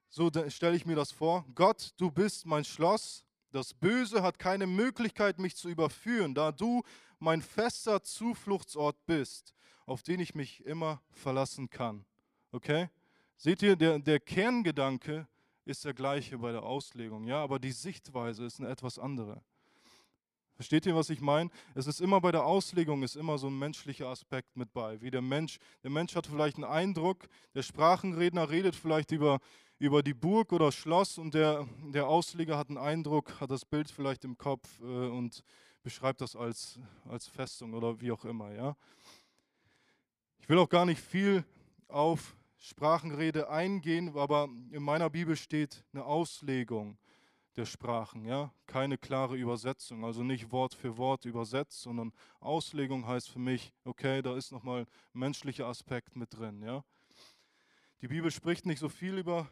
[0.10, 1.46] so stelle ich mir das vor.
[1.56, 3.23] Gott, du bist mein Schloss.
[3.54, 6.82] Das Böse hat keine Möglichkeit, mich zu überführen, da du
[7.20, 9.54] mein fester Zufluchtsort bist,
[9.86, 12.04] auf den ich mich immer verlassen kann.
[12.52, 12.90] Okay?
[13.38, 15.28] Seht ihr, der, der Kerngedanke
[15.66, 19.44] ist der gleiche bei der Auslegung, ja, aber die Sichtweise ist eine etwas andere.
[20.56, 21.52] Versteht ihr, was ich meine?
[21.76, 25.00] Es ist immer bei der Auslegung ist immer so ein menschlicher Aspekt mit bei.
[25.02, 29.40] Wie der Mensch, der Mensch hat vielleicht einen Eindruck, der Sprachenredner redet vielleicht über,
[29.80, 33.90] über die Burg oder Schloss und der, der Ausleger hat einen Eindruck, hat das Bild
[33.90, 35.44] vielleicht im Kopf äh, und
[35.84, 38.52] beschreibt das als, als Festung oder wie auch immer.
[38.54, 38.76] Ja?
[40.40, 41.44] Ich will auch gar nicht viel
[41.88, 46.98] auf Sprachenrede eingehen, aber in meiner Bibel steht eine Auslegung
[47.56, 53.30] der Sprachen, ja, keine klare Übersetzung, also nicht Wort für Wort übersetzt, sondern Auslegung heißt
[53.30, 56.84] für mich, okay, da ist nochmal menschlicher Aspekt mit drin, ja.
[58.02, 59.48] Die Bibel spricht nicht so viel über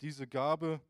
[0.00, 0.80] diese Gabe.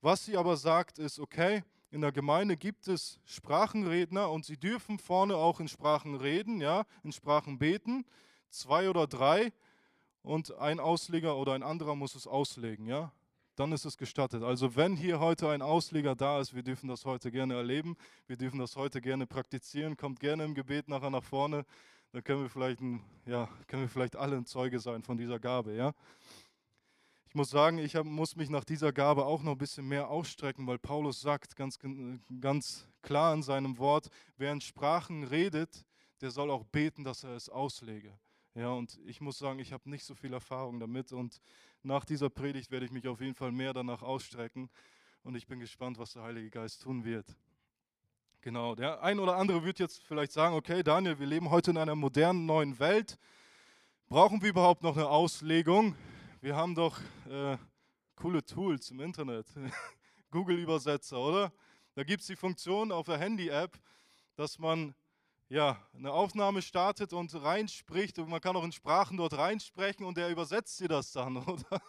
[0.00, 4.98] Was sie aber sagt, ist, okay, in der Gemeinde gibt es Sprachenredner und sie dürfen
[4.98, 8.04] vorne auch in Sprachen reden, ja, in Sprachen beten,
[8.50, 9.52] zwei oder drei
[10.22, 13.12] und ein Ausleger oder ein anderer muss es auslegen, ja
[13.56, 14.42] dann ist es gestattet.
[14.42, 18.36] Also wenn hier heute ein Ausleger da ist, wir dürfen das heute gerne erleben, wir
[18.36, 21.64] dürfen das heute gerne praktizieren, kommt gerne im Gebet nachher nach vorne,
[22.12, 25.38] dann können wir vielleicht, ein, ja, können wir vielleicht alle ein Zeuge sein von dieser
[25.38, 25.74] Gabe.
[25.74, 25.94] Ja?
[27.36, 30.08] Ich muss sagen, ich hab, muss mich nach dieser Gabe auch noch ein bisschen mehr
[30.08, 31.78] ausstrecken, weil Paulus sagt ganz,
[32.40, 35.84] ganz klar in seinem Wort, wer in Sprachen redet,
[36.22, 38.18] der soll auch beten, dass er es auslege.
[38.54, 41.42] Ja, und ich muss sagen, ich habe nicht so viel Erfahrung damit und
[41.82, 44.70] nach dieser Predigt werde ich mich auf jeden Fall mehr danach ausstrecken
[45.22, 47.36] und ich bin gespannt, was der Heilige Geist tun wird.
[48.40, 51.76] Genau, der ein oder andere wird jetzt vielleicht sagen, okay, Daniel, wir leben heute in
[51.76, 53.18] einer modernen neuen Welt.
[54.08, 55.94] Brauchen wir überhaupt noch eine Auslegung?
[56.42, 56.98] Wir haben doch
[57.30, 57.56] äh,
[58.14, 59.46] coole Tools im Internet.
[60.30, 61.52] Google-Übersetzer, oder?
[61.94, 63.78] Da gibt es die Funktion auf der Handy-App,
[64.34, 64.94] dass man
[65.48, 68.18] ja, eine Aufnahme startet und reinspricht.
[68.18, 71.80] Und man kann auch in Sprachen dort reinsprechen und der übersetzt dir das dann, oder?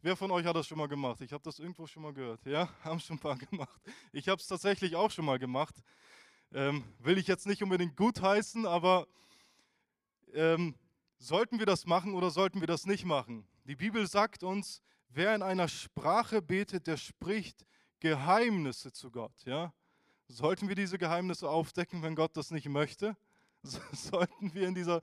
[0.00, 1.20] Wer von euch hat das schon mal gemacht?
[1.20, 2.44] Ich habe das irgendwo schon mal gehört.
[2.46, 3.80] Ja, haben schon ein paar gemacht.
[4.12, 5.74] Ich habe es tatsächlich auch schon mal gemacht.
[6.52, 9.06] Ähm, will ich jetzt nicht unbedingt gut heißen, aber
[10.32, 10.74] ähm,
[11.18, 13.46] sollten wir das machen oder sollten wir das nicht machen?
[13.66, 17.64] Die Bibel sagt uns, wer in einer Sprache betet, der spricht
[17.98, 19.32] Geheimnisse zu Gott.
[19.46, 19.72] Ja?
[20.28, 23.16] Sollten wir diese Geheimnisse aufdecken, wenn Gott das nicht möchte?
[23.92, 25.00] Sollten wir in, dieser,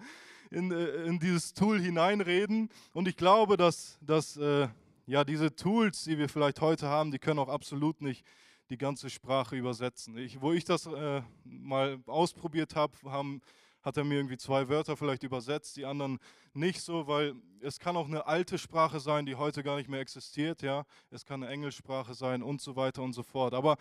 [0.52, 2.70] in, äh, in dieses Tool hineinreden?
[2.94, 4.68] Und ich glaube, dass, dass äh,
[5.08, 8.24] ja, diese Tools, die wir vielleicht heute haben, die können auch absolut nicht
[8.70, 10.16] die ganze Sprache übersetzen.
[10.18, 13.42] Ich, wo ich das äh, mal ausprobiert habe, haben
[13.82, 16.20] hat er mir irgendwie zwei Wörter vielleicht übersetzt, die anderen
[16.54, 20.00] nicht so, weil es kann auch eine alte Sprache sein, die heute gar nicht mehr
[20.00, 20.86] existiert, ja.
[21.10, 23.54] Es kann eine Engelssprache sein und so weiter und so fort.
[23.54, 23.78] Aber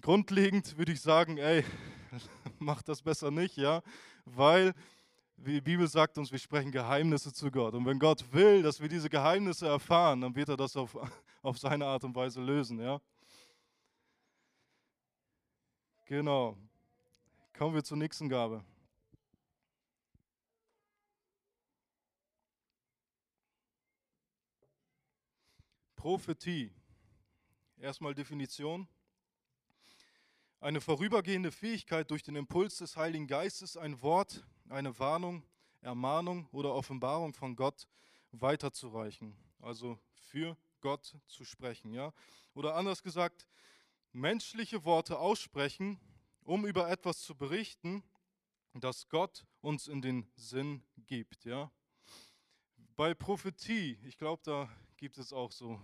[0.00, 1.64] grundlegend würde ich sagen, ey,
[2.58, 3.82] mach das besser nicht, ja,
[4.24, 4.72] weil
[5.36, 7.74] die Bibel sagt uns, wir sprechen Geheimnisse zu Gott.
[7.74, 10.96] Und wenn Gott will, dass wir diese Geheimnisse erfahren, dann wird er das auf,
[11.42, 13.00] auf seine Art und Weise lösen, ja.
[16.06, 16.56] Genau.
[17.58, 18.64] Kommen wir zur nächsten Gabe.
[25.96, 26.70] Prophetie.
[27.78, 28.86] Erstmal Definition.
[30.60, 35.42] Eine vorübergehende Fähigkeit durch den Impuls des Heiligen Geistes, ein Wort, eine Warnung,
[35.80, 37.88] Ermahnung oder Offenbarung von Gott
[38.30, 39.36] weiterzureichen.
[39.60, 41.92] Also für Gott zu sprechen.
[41.92, 42.12] Ja?
[42.54, 43.48] Oder anders gesagt,
[44.12, 45.98] menschliche Worte aussprechen,
[46.44, 48.02] um über etwas zu berichten,
[48.74, 51.44] das Gott uns in den Sinn gibt.
[51.44, 51.70] Ja?
[52.96, 55.78] Bei Prophetie, ich glaube, da gibt es auch so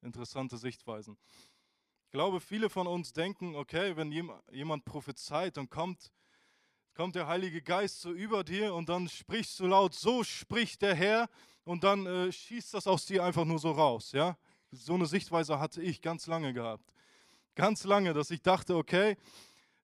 [0.00, 1.16] interessante Sichtweisen.
[2.04, 4.12] Ich glaube, viele von uns denken, okay, wenn
[4.52, 6.12] jemand prophezeit, dann kommt,
[6.94, 10.94] kommt der Heilige Geist so über dir und dann sprichst du laut, so spricht der
[10.94, 11.28] Herr
[11.64, 14.12] und dann äh, schießt das aus dir einfach nur so raus.
[14.12, 14.38] Ja?
[14.70, 16.92] So eine Sichtweise hatte ich ganz lange gehabt.
[17.56, 19.16] Ganz lange, dass ich dachte, okay,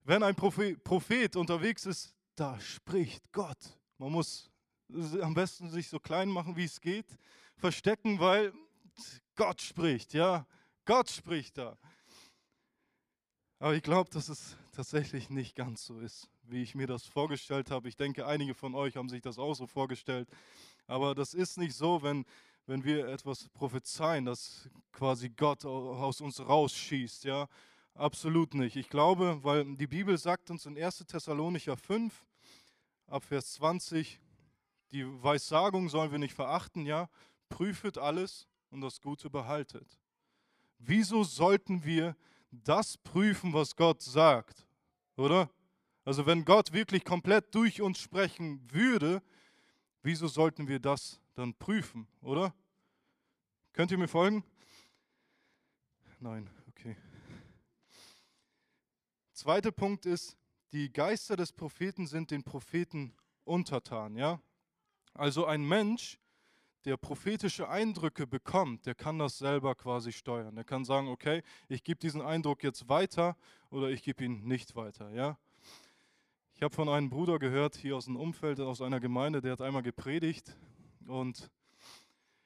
[0.04, 3.58] wenn ein Prophet unterwegs ist, da spricht Gott.
[3.98, 4.48] Man muss
[5.20, 7.06] am besten sich so klein machen, wie es geht,
[7.60, 8.52] verstecken, weil
[9.36, 10.46] Gott spricht, ja,
[10.84, 11.78] Gott spricht da.
[13.58, 17.70] Aber ich glaube, dass es tatsächlich nicht ganz so ist, wie ich mir das vorgestellt
[17.70, 17.88] habe.
[17.88, 20.28] Ich denke, einige von euch haben sich das auch so vorgestellt.
[20.86, 22.24] Aber das ist nicht so, wenn,
[22.66, 27.24] wenn wir etwas prophezeien, dass quasi Gott aus uns rausschießt.
[27.24, 27.48] Ja?
[27.94, 28.76] Absolut nicht.
[28.76, 31.04] Ich glaube, weil die Bibel sagt uns in 1.
[31.06, 32.26] Thessalonicher 5,
[33.08, 34.18] ab Vers 20,
[34.92, 37.08] die Weissagung sollen wir nicht verachten, ja.
[37.50, 39.98] Prüfet alles und das Gute behaltet.
[40.78, 42.16] Wieso sollten wir
[42.50, 44.66] das prüfen, was Gott sagt?
[45.16, 45.50] Oder?
[46.04, 49.22] Also wenn Gott wirklich komplett durch uns sprechen würde,
[50.02, 52.54] wieso sollten wir das dann prüfen, oder?
[53.74, 54.42] Könnt ihr mir folgen?
[56.18, 56.96] Nein, okay.
[59.32, 60.36] Zweiter Punkt ist,
[60.72, 64.40] die Geister des Propheten sind den Propheten untertan, ja?
[65.14, 66.18] Also ein Mensch,
[66.84, 70.54] der prophetische Eindrücke bekommt, der kann das selber quasi steuern.
[70.54, 73.36] Der kann sagen, okay, ich gebe diesen Eindruck jetzt weiter
[73.70, 75.10] oder ich gebe ihn nicht weiter.
[75.10, 75.38] Ja?
[76.54, 79.60] Ich habe von einem Bruder gehört, hier aus dem Umfeld, aus einer Gemeinde, der hat
[79.60, 80.56] einmal gepredigt
[81.06, 81.50] und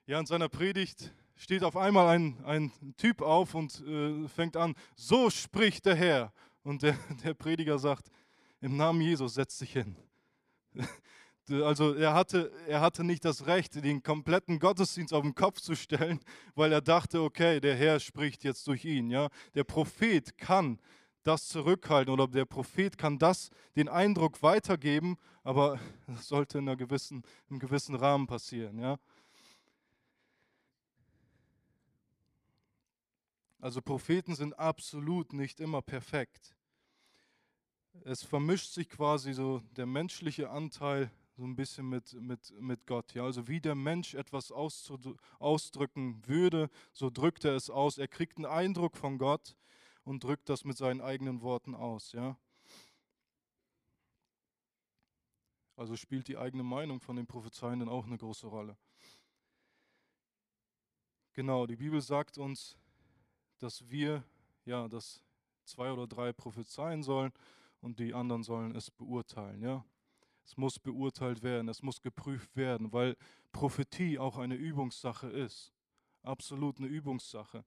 [0.06, 4.74] ja, in seiner Predigt steht auf einmal ein, ein Typ auf und äh, fängt an,
[4.94, 6.32] so spricht der Herr.
[6.62, 8.10] Und der, der Prediger sagt,
[8.60, 9.96] im Namen Jesus setz dich hin.
[11.50, 15.74] Also er hatte, er hatte nicht das Recht, den kompletten Gottesdienst auf den Kopf zu
[15.74, 16.20] stellen,
[16.54, 19.10] weil er dachte, okay, der Herr spricht jetzt durch ihn.
[19.10, 19.28] Ja?
[19.54, 20.80] Der Prophet kann
[21.22, 26.76] das zurückhalten oder der Prophet kann das, den Eindruck weitergeben, aber das sollte in einer
[26.76, 28.78] gewissen, einem gewissen Rahmen passieren.
[28.78, 28.98] Ja?
[33.60, 36.54] Also Propheten sind absolut nicht immer perfekt.
[38.04, 43.14] Es vermischt sich quasi so der menschliche Anteil so ein bisschen mit, mit, mit Gott.
[43.14, 43.24] Ja?
[43.24, 47.98] Also wie der Mensch etwas ausdrücken würde, so drückt er es aus.
[47.98, 49.56] Er kriegt einen Eindruck von Gott
[50.04, 52.12] und drückt das mit seinen eigenen Worten aus.
[52.12, 52.36] Ja?
[55.76, 58.76] Also spielt die eigene Meinung von den Prophezeienden auch eine große Rolle.
[61.32, 62.78] Genau, die Bibel sagt uns,
[63.58, 64.22] dass wir,
[64.64, 65.20] ja, dass
[65.64, 67.32] zwei oder drei prophezeien sollen
[67.80, 69.60] und die anderen sollen es beurteilen.
[69.60, 69.84] Ja?
[70.44, 73.16] Es muss beurteilt werden, es muss geprüft werden, weil
[73.52, 75.72] Prophetie auch eine Übungssache ist.
[76.22, 77.64] Absolut eine Übungssache.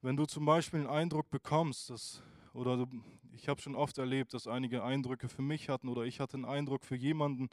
[0.00, 2.22] Wenn du zum Beispiel einen Eindruck bekommst, dass,
[2.54, 2.86] oder du,
[3.32, 6.46] ich habe schon oft erlebt, dass einige Eindrücke für mich hatten oder ich hatte einen
[6.46, 7.50] Eindruck für jemanden,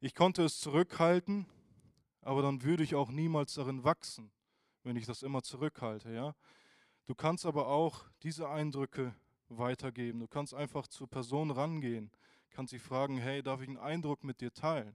[0.00, 1.46] ich konnte es zurückhalten,
[2.20, 4.32] aber dann würde ich auch niemals darin wachsen,
[4.82, 6.12] wenn ich das immer zurückhalte.
[6.12, 6.34] Ja?
[7.06, 9.14] Du kannst aber auch diese Eindrücke
[9.48, 10.18] weitergeben.
[10.18, 12.10] Du kannst einfach zur Person rangehen
[12.52, 14.94] kannst sie fragen, hey, darf ich einen Eindruck mit dir teilen?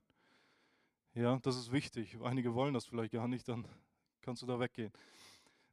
[1.14, 2.18] Ja, das ist wichtig.
[2.22, 3.68] Einige wollen das vielleicht gar nicht, dann
[4.22, 4.92] kannst du da weggehen.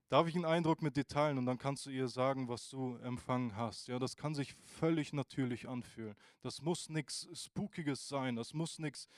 [0.09, 2.97] Darf ich einen Eindruck mit dir teilen und dann kannst du ihr sagen, was du
[2.97, 3.89] empfangen hast.
[3.89, 6.15] Ja, das kann sich völlig natürlich anfühlen.
[6.43, 9.09] Das muss nichts Spookiges sein, das muss nichts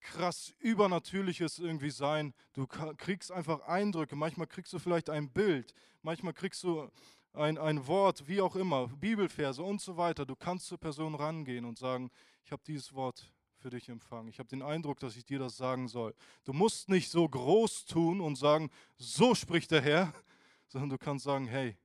[0.00, 2.34] krass Übernatürliches irgendwie sein.
[2.52, 4.16] Du kriegst einfach Eindrücke.
[4.16, 6.90] Manchmal kriegst du vielleicht ein Bild, manchmal kriegst du
[7.34, 10.24] ein, ein Wort, wie auch immer, Bibelverse und so weiter.
[10.24, 12.10] Du kannst zur Person rangehen und sagen,
[12.44, 14.28] ich habe dieses Wort für dich empfangen.
[14.28, 16.14] Ich habe den Eindruck, dass ich dir das sagen soll.
[16.44, 20.12] Du musst nicht so groß tun und sagen, so spricht der Herr,
[20.68, 21.76] sondern du kannst sagen, hey,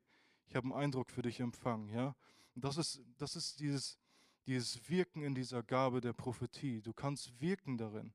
[0.48, 1.90] ich habe einen Eindruck für dich empfangen.
[1.90, 2.16] Ja?
[2.56, 3.98] Und das ist, das ist dieses,
[4.46, 6.82] dieses Wirken in dieser Gabe der Prophetie.
[6.82, 8.14] Du kannst wirken darin.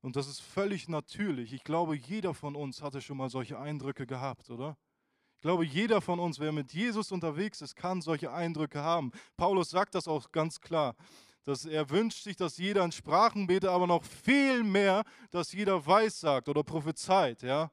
[0.00, 1.52] Und das ist völlig natürlich.
[1.52, 4.76] Ich glaube, jeder von uns hatte schon mal solche Eindrücke gehabt, oder?
[5.44, 9.12] Ich glaube, jeder von uns, wer mit Jesus unterwegs ist, kann solche Eindrücke haben.
[9.36, 10.96] Paulus sagt das auch ganz klar,
[11.44, 15.84] dass er wünscht sich, dass jeder in Sprachen betet, aber noch viel mehr, dass jeder
[15.84, 17.70] weissagt oder prophezeit, ja?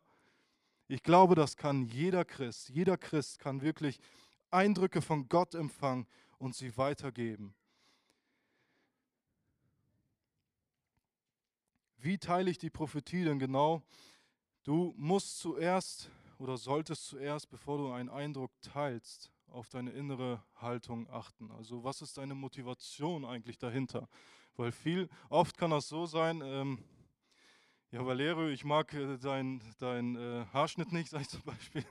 [0.90, 2.68] Ich glaube, das kann jeder Christ.
[2.68, 4.02] Jeder Christ kann wirklich
[4.50, 6.08] Eindrücke von Gott empfangen
[6.40, 7.56] und sie weitergeben.
[11.96, 13.82] Wie teile ich die Prophetie denn genau?
[14.64, 21.08] Du musst zuerst oder solltest zuerst, bevor du einen Eindruck teilst, auf deine innere Haltung
[21.10, 21.52] achten.
[21.52, 24.10] Also was ist deine Motivation eigentlich dahinter?
[24.56, 26.84] Weil viel, oft kann das so sein, ähm,
[27.92, 31.86] ja Valerio, ich mag äh, deinen dein, äh, Haarschnitt nicht, sag ich zum Beispiel.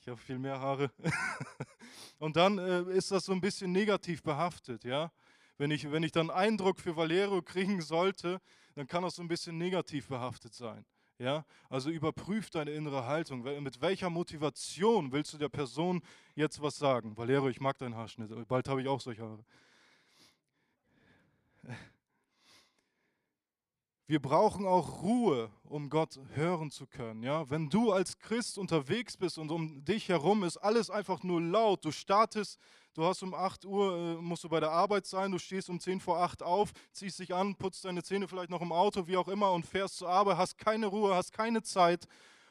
[0.00, 0.92] Ich habe viel mehr Haare.
[2.20, 5.10] Und dann äh, ist das so ein bisschen negativ behaftet, ja.
[5.58, 8.40] Wenn ich, wenn ich dann Eindruck für Valerio kriegen sollte,
[8.76, 10.84] dann kann das so ein bisschen negativ behaftet sein.
[11.18, 13.42] Ja, also überprüf deine innere Haltung.
[13.62, 16.02] Mit welcher Motivation willst du der Person
[16.34, 17.16] jetzt was sagen?
[17.16, 18.30] Valero, ich mag deinen Haarschnitt.
[18.48, 19.44] Bald habe ich auch solche Haare.
[24.08, 27.22] Wir brauchen auch Ruhe, um Gott hören zu können.
[27.24, 27.48] Ja?
[27.50, 31.84] Wenn du als Christ unterwegs bist und um dich herum ist alles einfach nur laut,
[31.84, 32.60] du startest,
[32.96, 35.78] du hast um 8 Uhr, äh, musst du bei der Arbeit sein, du stehst um
[35.78, 39.16] 10 vor 8 auf, ziehst dich an, putzt deine Zähne vielleicht noch im Auto, wie
[39.16, 42.06] auch immer, und fährst zur Arbeit, hast keine Ruhe, hast keine Zeit,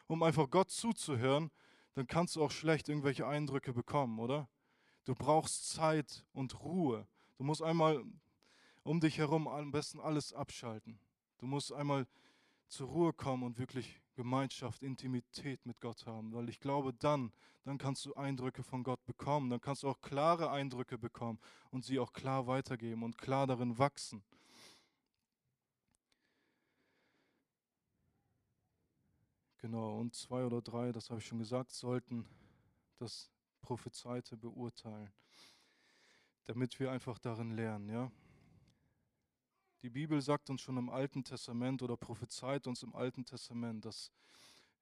[0.08, 1.52] um einfach Gott zuzuhören,
[1.94, 4.48] dann kannst du auch schlecht irgendwelche Eindrücke bekommen, oder?
[5.06, 7.08] Du brauchst Zeit und Ruhe.
[7.38, 8.04] Du musst einmal
[8.84, 11.00] um dich herum am besten alles abschalten.
[11.38, 12.08] Du musst einmal
[12.68, 17.32] zur Ruhe kommen und wirklich Gemeinschaft, Intimität mit Gott haben, weil ich glaube, dann,
[17.64, 21.40] dann kannst du Eindrücke von Gott bekommen, dann kannst du auch klare Eindrücke bekommen
[21.72, 24.24] und sie auch klar weitergeben und klar darin wachsen.
[29.58, 32.26] Genau, und zwei oder drei, das habe ich schon gesagt, sollten
[33.00, 35.12] das Prophezeite beurteilen,
[36.46, 38.12] damit wir einfach darin lernen, ja.
[39.86, 44.12] Die Bibel sagt uns schon im Alten Testament oder prophezeit uns im Alten Testament, dass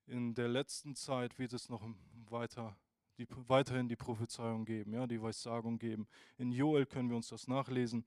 [0.06, 1.86] in der letzten Zeit wird es noch
[2.30, 2.78] weiter,
[3.18, 6.08] die, weiterhin die Prophezeiung geben, ja, die Weissagung geben.
[6.38, 8.06] In Joel können wir uns das nachlesen.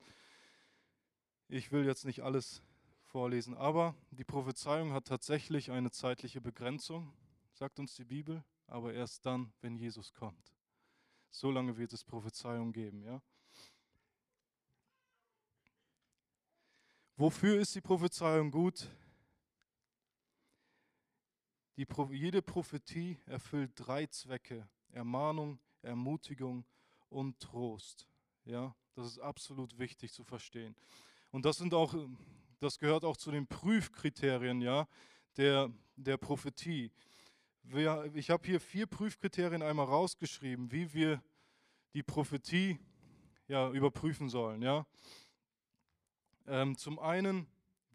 [1.48, 2.62] Ich will jetzt nicht alles
[3.02, 7.12] vorlesen, aber die Prophezeiung hat tatsächlich eine zeitliche Begrenzung,
[7.52, 10.54] sagt uns die Bibel, aber erst dann, wenn Jesus kommt.
[11.28, 13.20] So lange wird es Prophezeiung geben, ja.
[17.18, 18.90] Wofür ist die Prophezeiung gut?
[21.78, 26.66] Die, jede Prophetie erfüllt drei Zwecke: Ermahnung, Ermutigung
[27.08, 28.06] und Trost.
[28.44, 30.76] Ja, das ist absolut wichtig zu verstehen.
[31.30, 31.94] Und das sind auch,
[32.60, 34.86] das gehört auch zu den Prüfkriterien, ja,
[35.38, 36.92] der, der Prophetie.
[37.62, 41.22] Wir, ich habe hier vier Prüfkriterien einmal rausgeschrieben, wie wir
[41.94, 42.78] die Prophetie
[43.48, 44.60] ja, überprüfen sollen.
[44.60, 44.86] Ja.
[46.46, 47.46] Ähm, zum einen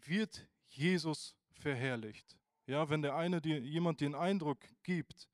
[0.04, 2.36] wird Jesus verherrlicht.
[2.66, 5.28] Ja, wenn der eine dir, jemand den Eindruck gibt,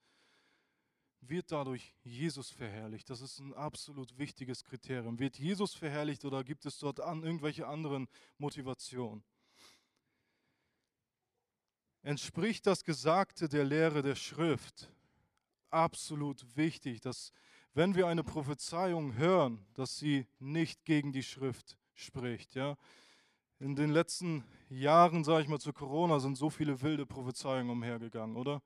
[1.20, 3.10] wird dadurch Jesus verherrlicht.
[3.10, 5.18] Das ist ein absolut wichtiges Kriterium.
[5.18, 9.22] Wird Jesus verherrlicht oder gibt es dort an, irgendwelche anderen Motivationen?
[12.02, 14.90] Entspricht das Gesagte der Lehre der Schrift?
[15.70, 17.32] Absolut wichtig, dass
[17.74, 22.54] wenn wir eine Prophezeiung hören, dass sie nicht gegen die Schrift spricht.
[22.54, 22.76] Ja?
[23.60, 28.36] In den letzten Jahren, sage ich mal, zu Corona sind so viele wilde Prophezeiungen umhergegangen,
[28.36, 28.62] oder?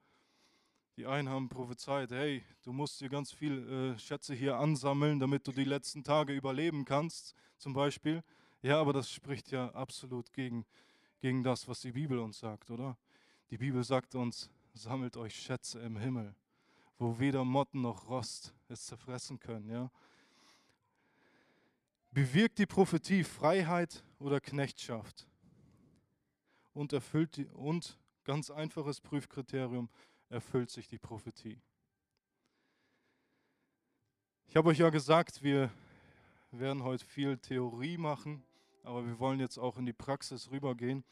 [0.99, 5.47] Die einen haben prophezeit, hey, du musst dir ganz viel äh, Schätze hier ansammeln, damit
[5.47, 8.22] du die letzten Tage überleben kannst, zum Beispiel.
[8.61, 10.66] Ja, aber das spricht ja absolut gegen,
[11.20, 12.99] gegen das, was die Bibel uns sagt, oder?
[13.49, 16.34] Die Bibel sagt uns, sammelt euch Schätze im Himmel,
[16.99, 19.90] wo weder Motten noch Rost es zerfressen können, ja?
[22.13, 25.27] Bewirkt die Prophetie Freiheit oder Knechtschaft?
[26.75, 29.89] Und erfüllt die, und ganz einfaches Prüfkriterium,
[30.29, 31.59] erfüllt sich die Prophetie.
[34.47, 35.71] Ich habe euch ja gesagt, wir
[36.51, 38.43] werden heute viel Theorie machen,
[38.83, 41.05] aber wir wollen jetzt auch in die Praxis rübergehen.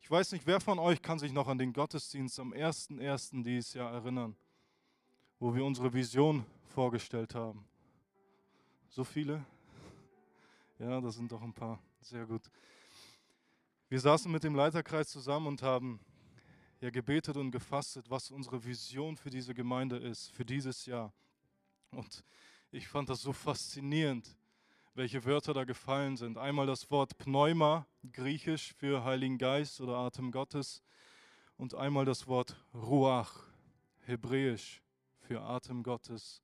[0.00, 3.44] Ich weiß nicht, wer von euch kann sich noch an den Gottesdienst am 1.1.
[3.44, 4.34] dieses Jahr erinnern,
[5.38, 7.64] wo wir unsere Vision vorgestellt haben.
[8.88, 9.44] So viele?
[10.78, 11.80] Ja, das sind doch ein paar.
[12.00, 12.42] Sehr gut.
[13.88, 16.00] Wir saßen mit dem Leiterkreis zusammen und haben
[16.80, 21.12] ja gebetet und gefastet, was unsere Vision für diese Gemeinde ist, für dieses Jahr.
[21.90, 22.24] Und
[22.70, 24.36] ich fand das so faszinierend,
[24.94, 26.38] welche Wörter da gefallen sind.
[26.38, 30.82] Einmal das Wort Pneuma, griechisch für Heiligen Geist oder Atem Gottes,
[31.56, 33.44] und einmal das Wort Ruach,
[34.00, 34.82] hebräisch
[35.20, 36.42] für Atem Gottes,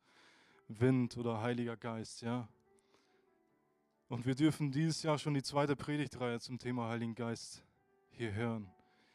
[0.69, 2.47] Wind oder Heiliger Geist, ja.
[4.09, 7.63] Und wir dürfen dieses Jahr schon die zweite Predigtreihe zum Thema Heiligen Geist
[8.11, 8.71] hier hören.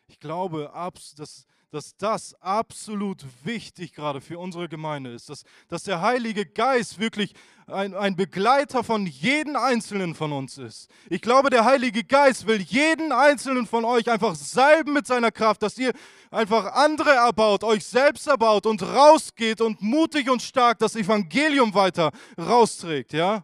[0.08, 0.72] Ich glaube,
[1.18, 7.00] dass, dass das absolut wichtig gerade für unsere Gemeinde ist, dass, dass der Heilige Geist
[7.00, 7.34] wirklich
[7.66, 10.92] ein, ein Begleiter von jedem Einzelnen von uns ist.
[11.10, 15.64] Ich glaube, der Heilige Geist will jeden Einzelnen von euch einfach salben mit seiner Kraft,
[15.64, 15.94] dass ihr
[16.30, 22.12] einfach andere erbaut, euch selbst erbaut und rausgeht und mutig und stark das Evangelium weiter
[22.38, 23.44] rausträgt, ja?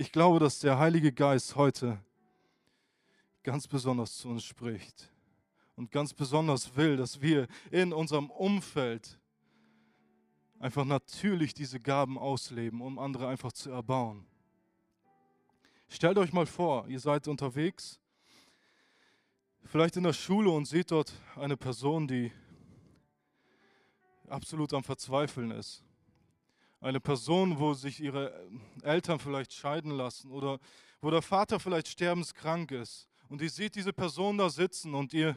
[0.00, 1.98] Ich glaube, dass der Heilige Geist heute
[3.42, 5.10] ganz besonders zu uns spricht
[5.74, 9.18] und ganz besonders will, dass wir in unserem Umfeld
[10.60, 14.24] einfach natürlich diese Gaben ausleben, um andere einfach zu erbauen.
[15.88, 17.98] Stellt euch mal vor, ihr seid unterwegs,
[19.64, 22.30] vielleicht in der Schule und seht dort eine Person, die
[24.28, 25.82] absolut am Verzweifeln ist.
[26.80, 28.48] Eine Person, wo sich ihre
[28.82, 30.60] Eltern vielleicht scheiden lassen oder
[31.00, 33.08] wo der Vater vielleicht sterbenskrank ist.
[33.28, 35.36] Und ihr seht diese Person da sitzen und ihr,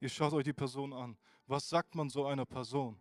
[0.00, 1.16] ihr schaut euch die Person an.
[1.46, 2.96] Was sagt man so einer Person?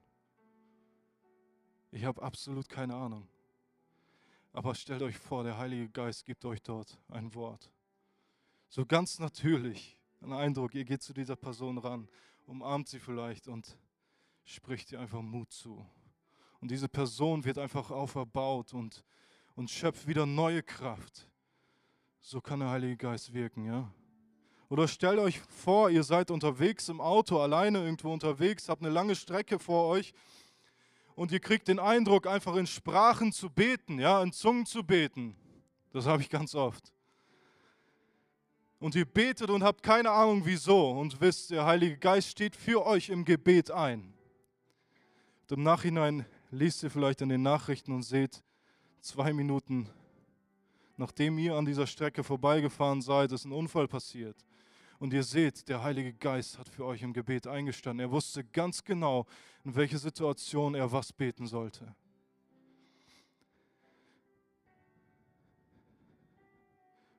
[1.91, 3.27] Ich habe absolut keine Ahnung.
[4.53, 7.71] Aber stellt euch vor, der Heilige Geist gibt euch dort ein Wort.
[8.69, 12.07] So ganz natürlich, ein Eindruck, ihr geht zu dieser Person ran,
[12.47, 13.77] umarmt sie vielleicht und
[14.43, 15.85] spricht ihr einfach Mut zu.
[16.59, 19.03] Und diese Person wird einfach auferbaut und,
[19.55, 21.27] und schöpft wieder neue Kraft.
[22.19, 23.91] So kann der Heilige Geist wirken, ja.
[24.69, 29.15] Oder stellt euch vor, ihr seid unterwegs im Auto, alleine irgendwo unterwegs, habt eine lange
[29.15, 30.13] Strecke vor euch
[31.15, 35.35] und ihr kriegt den Eindruck, einfach in Sprachen zu beten, ja, in Zungen zu beten.
[35.91, 36.91] Das habe ich ganz oft.
[38.79, 42.85] Und ihr betet und habt keine Ahnung wieso und wisst, der Heilige Geist steht für
[42.85, 44.13] euch im Gebet ein.
[45.43, 48.43] Und im Nachhinein liest ihr vielleicht in den Nachrichten und seht,
[49.01, 49.89] zwei Minuten
[50.95, 54.35] nachdem ihr an dieser Strecke vorbeigefahren seid, ist ein Unfall passiert.
[54.99, 58.07] Und ihr seht, der Heilige Geist hat für euch im Gebet eingestanden.
[58.07, 59.27] Er wusste ganz genau,
[59.63, 61.95] in welche Situation er was beten sollte.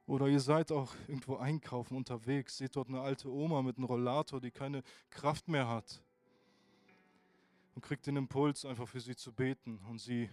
[0.07, 4.41] Oder ihr seid auch irgendwo einkaufen unterwegs, seht dort eine alte Oma mit einem Rollator,
[4.41, 6.03] die keine Kraft mehr hat
[7.79, 9.79] und kriegt den Impuls, einfach für sie zu beten.
[9.89, 10.29] Und sie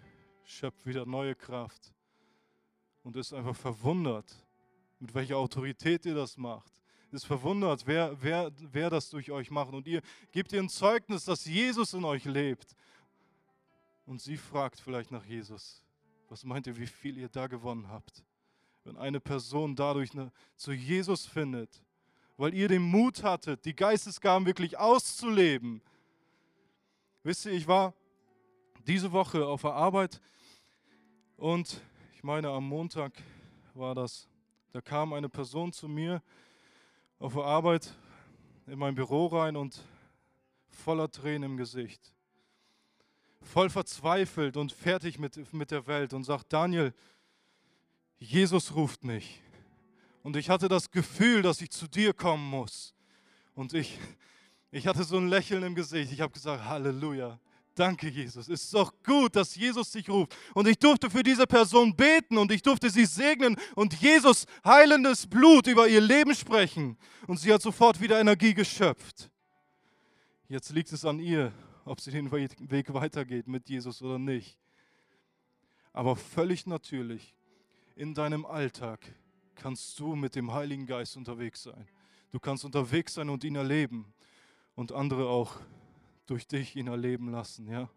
[0.45, 1.93] schöpft wieder neue Kraft
[3.03, 4.33] und ist einfach verwundert,
[4.99, 6.73] mit welcher Autorität ihr das macht.
[7.11, 9.73] Ist verwundert, wer, wer, wer das durch euch macht.
[9.73, 12.75] Und ihr gebt ihr ein Zeugnis, dass Jesus in euch lebt.
[14.07, 15.83] Und sie fragt vielleicht nach Jesus.
[16.29, 18.23] Was meint ihr, wie viel ihr da gewonnen habt?
[18.85, 21.83] Wenn eine Person dadurch eine, zu Jesus findet,
[22.37, 25.83] weil ihr den Mut hattet, die Geistesgaben wirklich auszuleben,
[27.25, 27.95] Wisst ihr, ich war
[28.85, 30.21] diese Woche auf der Arbeit
[31.37, 31.81] und
[32.13, 33.13] ich meine, am Montag
[33.73, 34.27] war das.
[34.71, 36.21] Da kam eine Person zu mir
[37.17, 37.91] auf der Arbeit
[38.67, 39.83] in mein Büro rein und
[40.69, 42.13] voller Tränen im Gesicht.
[43.41, 46.93] Voll verzweifelt und fertig mit, mit der Welt und sagt, Daniel,
[48.19, 49.41] Jesus ruft mich.
[50.21, 52.93] Und ich hatte das Gefühl, dass ich zu dir kommen muss.
[53.55, 53.97] Und ich,
[54.75, 56.11] ich hatte so ein Lächeln im Gesicht.
[56.11, 57.39] Ich habe gesagt, Halleluja.
[57.75, 58.49] Danke, Jesus.
[58.49, 60.35] Es ist doch gut, dass Jesus dich ruft.
[60.53, 65.27] Und ich durfte für diese Person beten und ich durfte sie segnen und Jesus heilendes
[65.27, 66.97] Blut über ihr Leben sprechen.
[67.25, 69.29] Und sie hat sofort wieder Energie geschöpft.
[70.49, 71.53] Jetzt liegt es an ihr,
[71.85, 74.57] ob sie den Weg weitergeht mit Jesus oder nicht.
[75.93, 77.33] Aber völlig natürlich,
[77.95, 78.99] in deinem Alltag
[79.55, 81.87] kannst du mit dem Heiligen Geist unterwegs sein.
[82.33, 84.13] Du kannst unterwegs sein und ihn erleben
[84.75, 85.59] und andere auch
[86.25, 87.89] durch dich ihn erleben lassen, ja?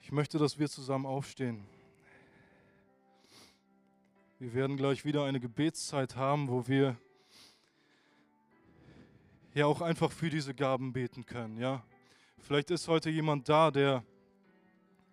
[0.00, 1.66] Ich möchte, dass wir zusammen aufstehen.
[4.38, 6.96] Wir werden gleich wieder eine Gebetszeit haben, wo wir
[9.54, 11.82] ja auch einfach für diese Gaben beten können, ja.
[12.38, 14.04] Vielleicht ist heute jemand da, der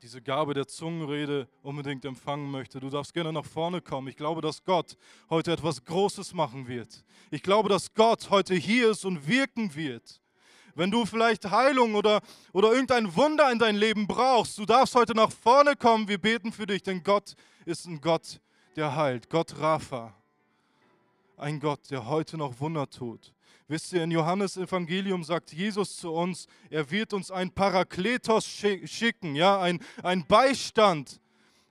[0.04, 2.82] diese Gabe der Zungenrede unbedingt empfangen möchte.
[2.82, 4.10] Du darfst gerne nach vorne kommen.
[4.10, 4.97] Ich glaube, dass Gott
[5.30, 7.06] heute etwas Großes machen wird.
[7.32, 10.22] Ich glaube, dass Gott heute hier ist und wirken wird.
[10.76, 12.20] Wenn du vielleicht Heilung oder,
[12.51, 16.10] oder irgendein Wunder in dein Leben brauchst, du darfst heute nach vorne kommen.
[16.10, 18.41] Wir beten für dich, denn Gott ist ein Gott,
[18.76, 19.30] der heilt.
[19.30, 20.14] Gott Rapha.
[21.38, 23.34] Ein Gott, der heute noch Wunder tut.
[23.68, 29.36] Wisst ihr, in Johannes Evangelium sagt Jesus zu uns, er wird uns ein Parakletos schicken,
[29.36, 31.22] ja, ein, ein Beistand,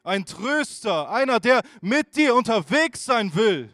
[0.02, 3.72] ein Tröster, einer, der mit dir unterwegs sein will.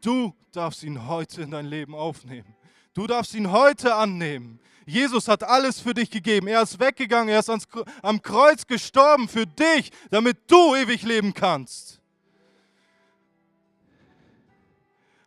[0.00, 2.56] Du darfst ihn heute in dein Leben aufnehmen.
[2.94, 4.58] Du darfst ihn heute annehmen.
[4.86, 6.48] Jesus hat alles für dich gegeben.
[6.48, 7.68] Er ist weggegangen, er ist ans,
[8.00, 11.97] am Kreuz gestorben für dich, damit du ewig leben kannst.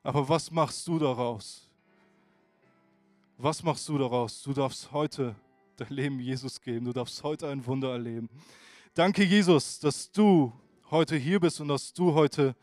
[0.04, 1.68] Aber was machst du daraus?
[3.38, 4.42] Was machst du daraus?
[4.44, 5.36] Du darfst heute
[5.78, 6.86] dein Leben Jesus geben.
[6.86, 8.30] Du darfst heute ein Wunder erleben.
[8.94, 10.52] Danke, Jesus, dass du
[10.90, 12.56] heute hier bist und dass du heute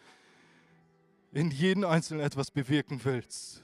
[1.33, 3.63] in jedem Einzelnen etwas bewirken willst.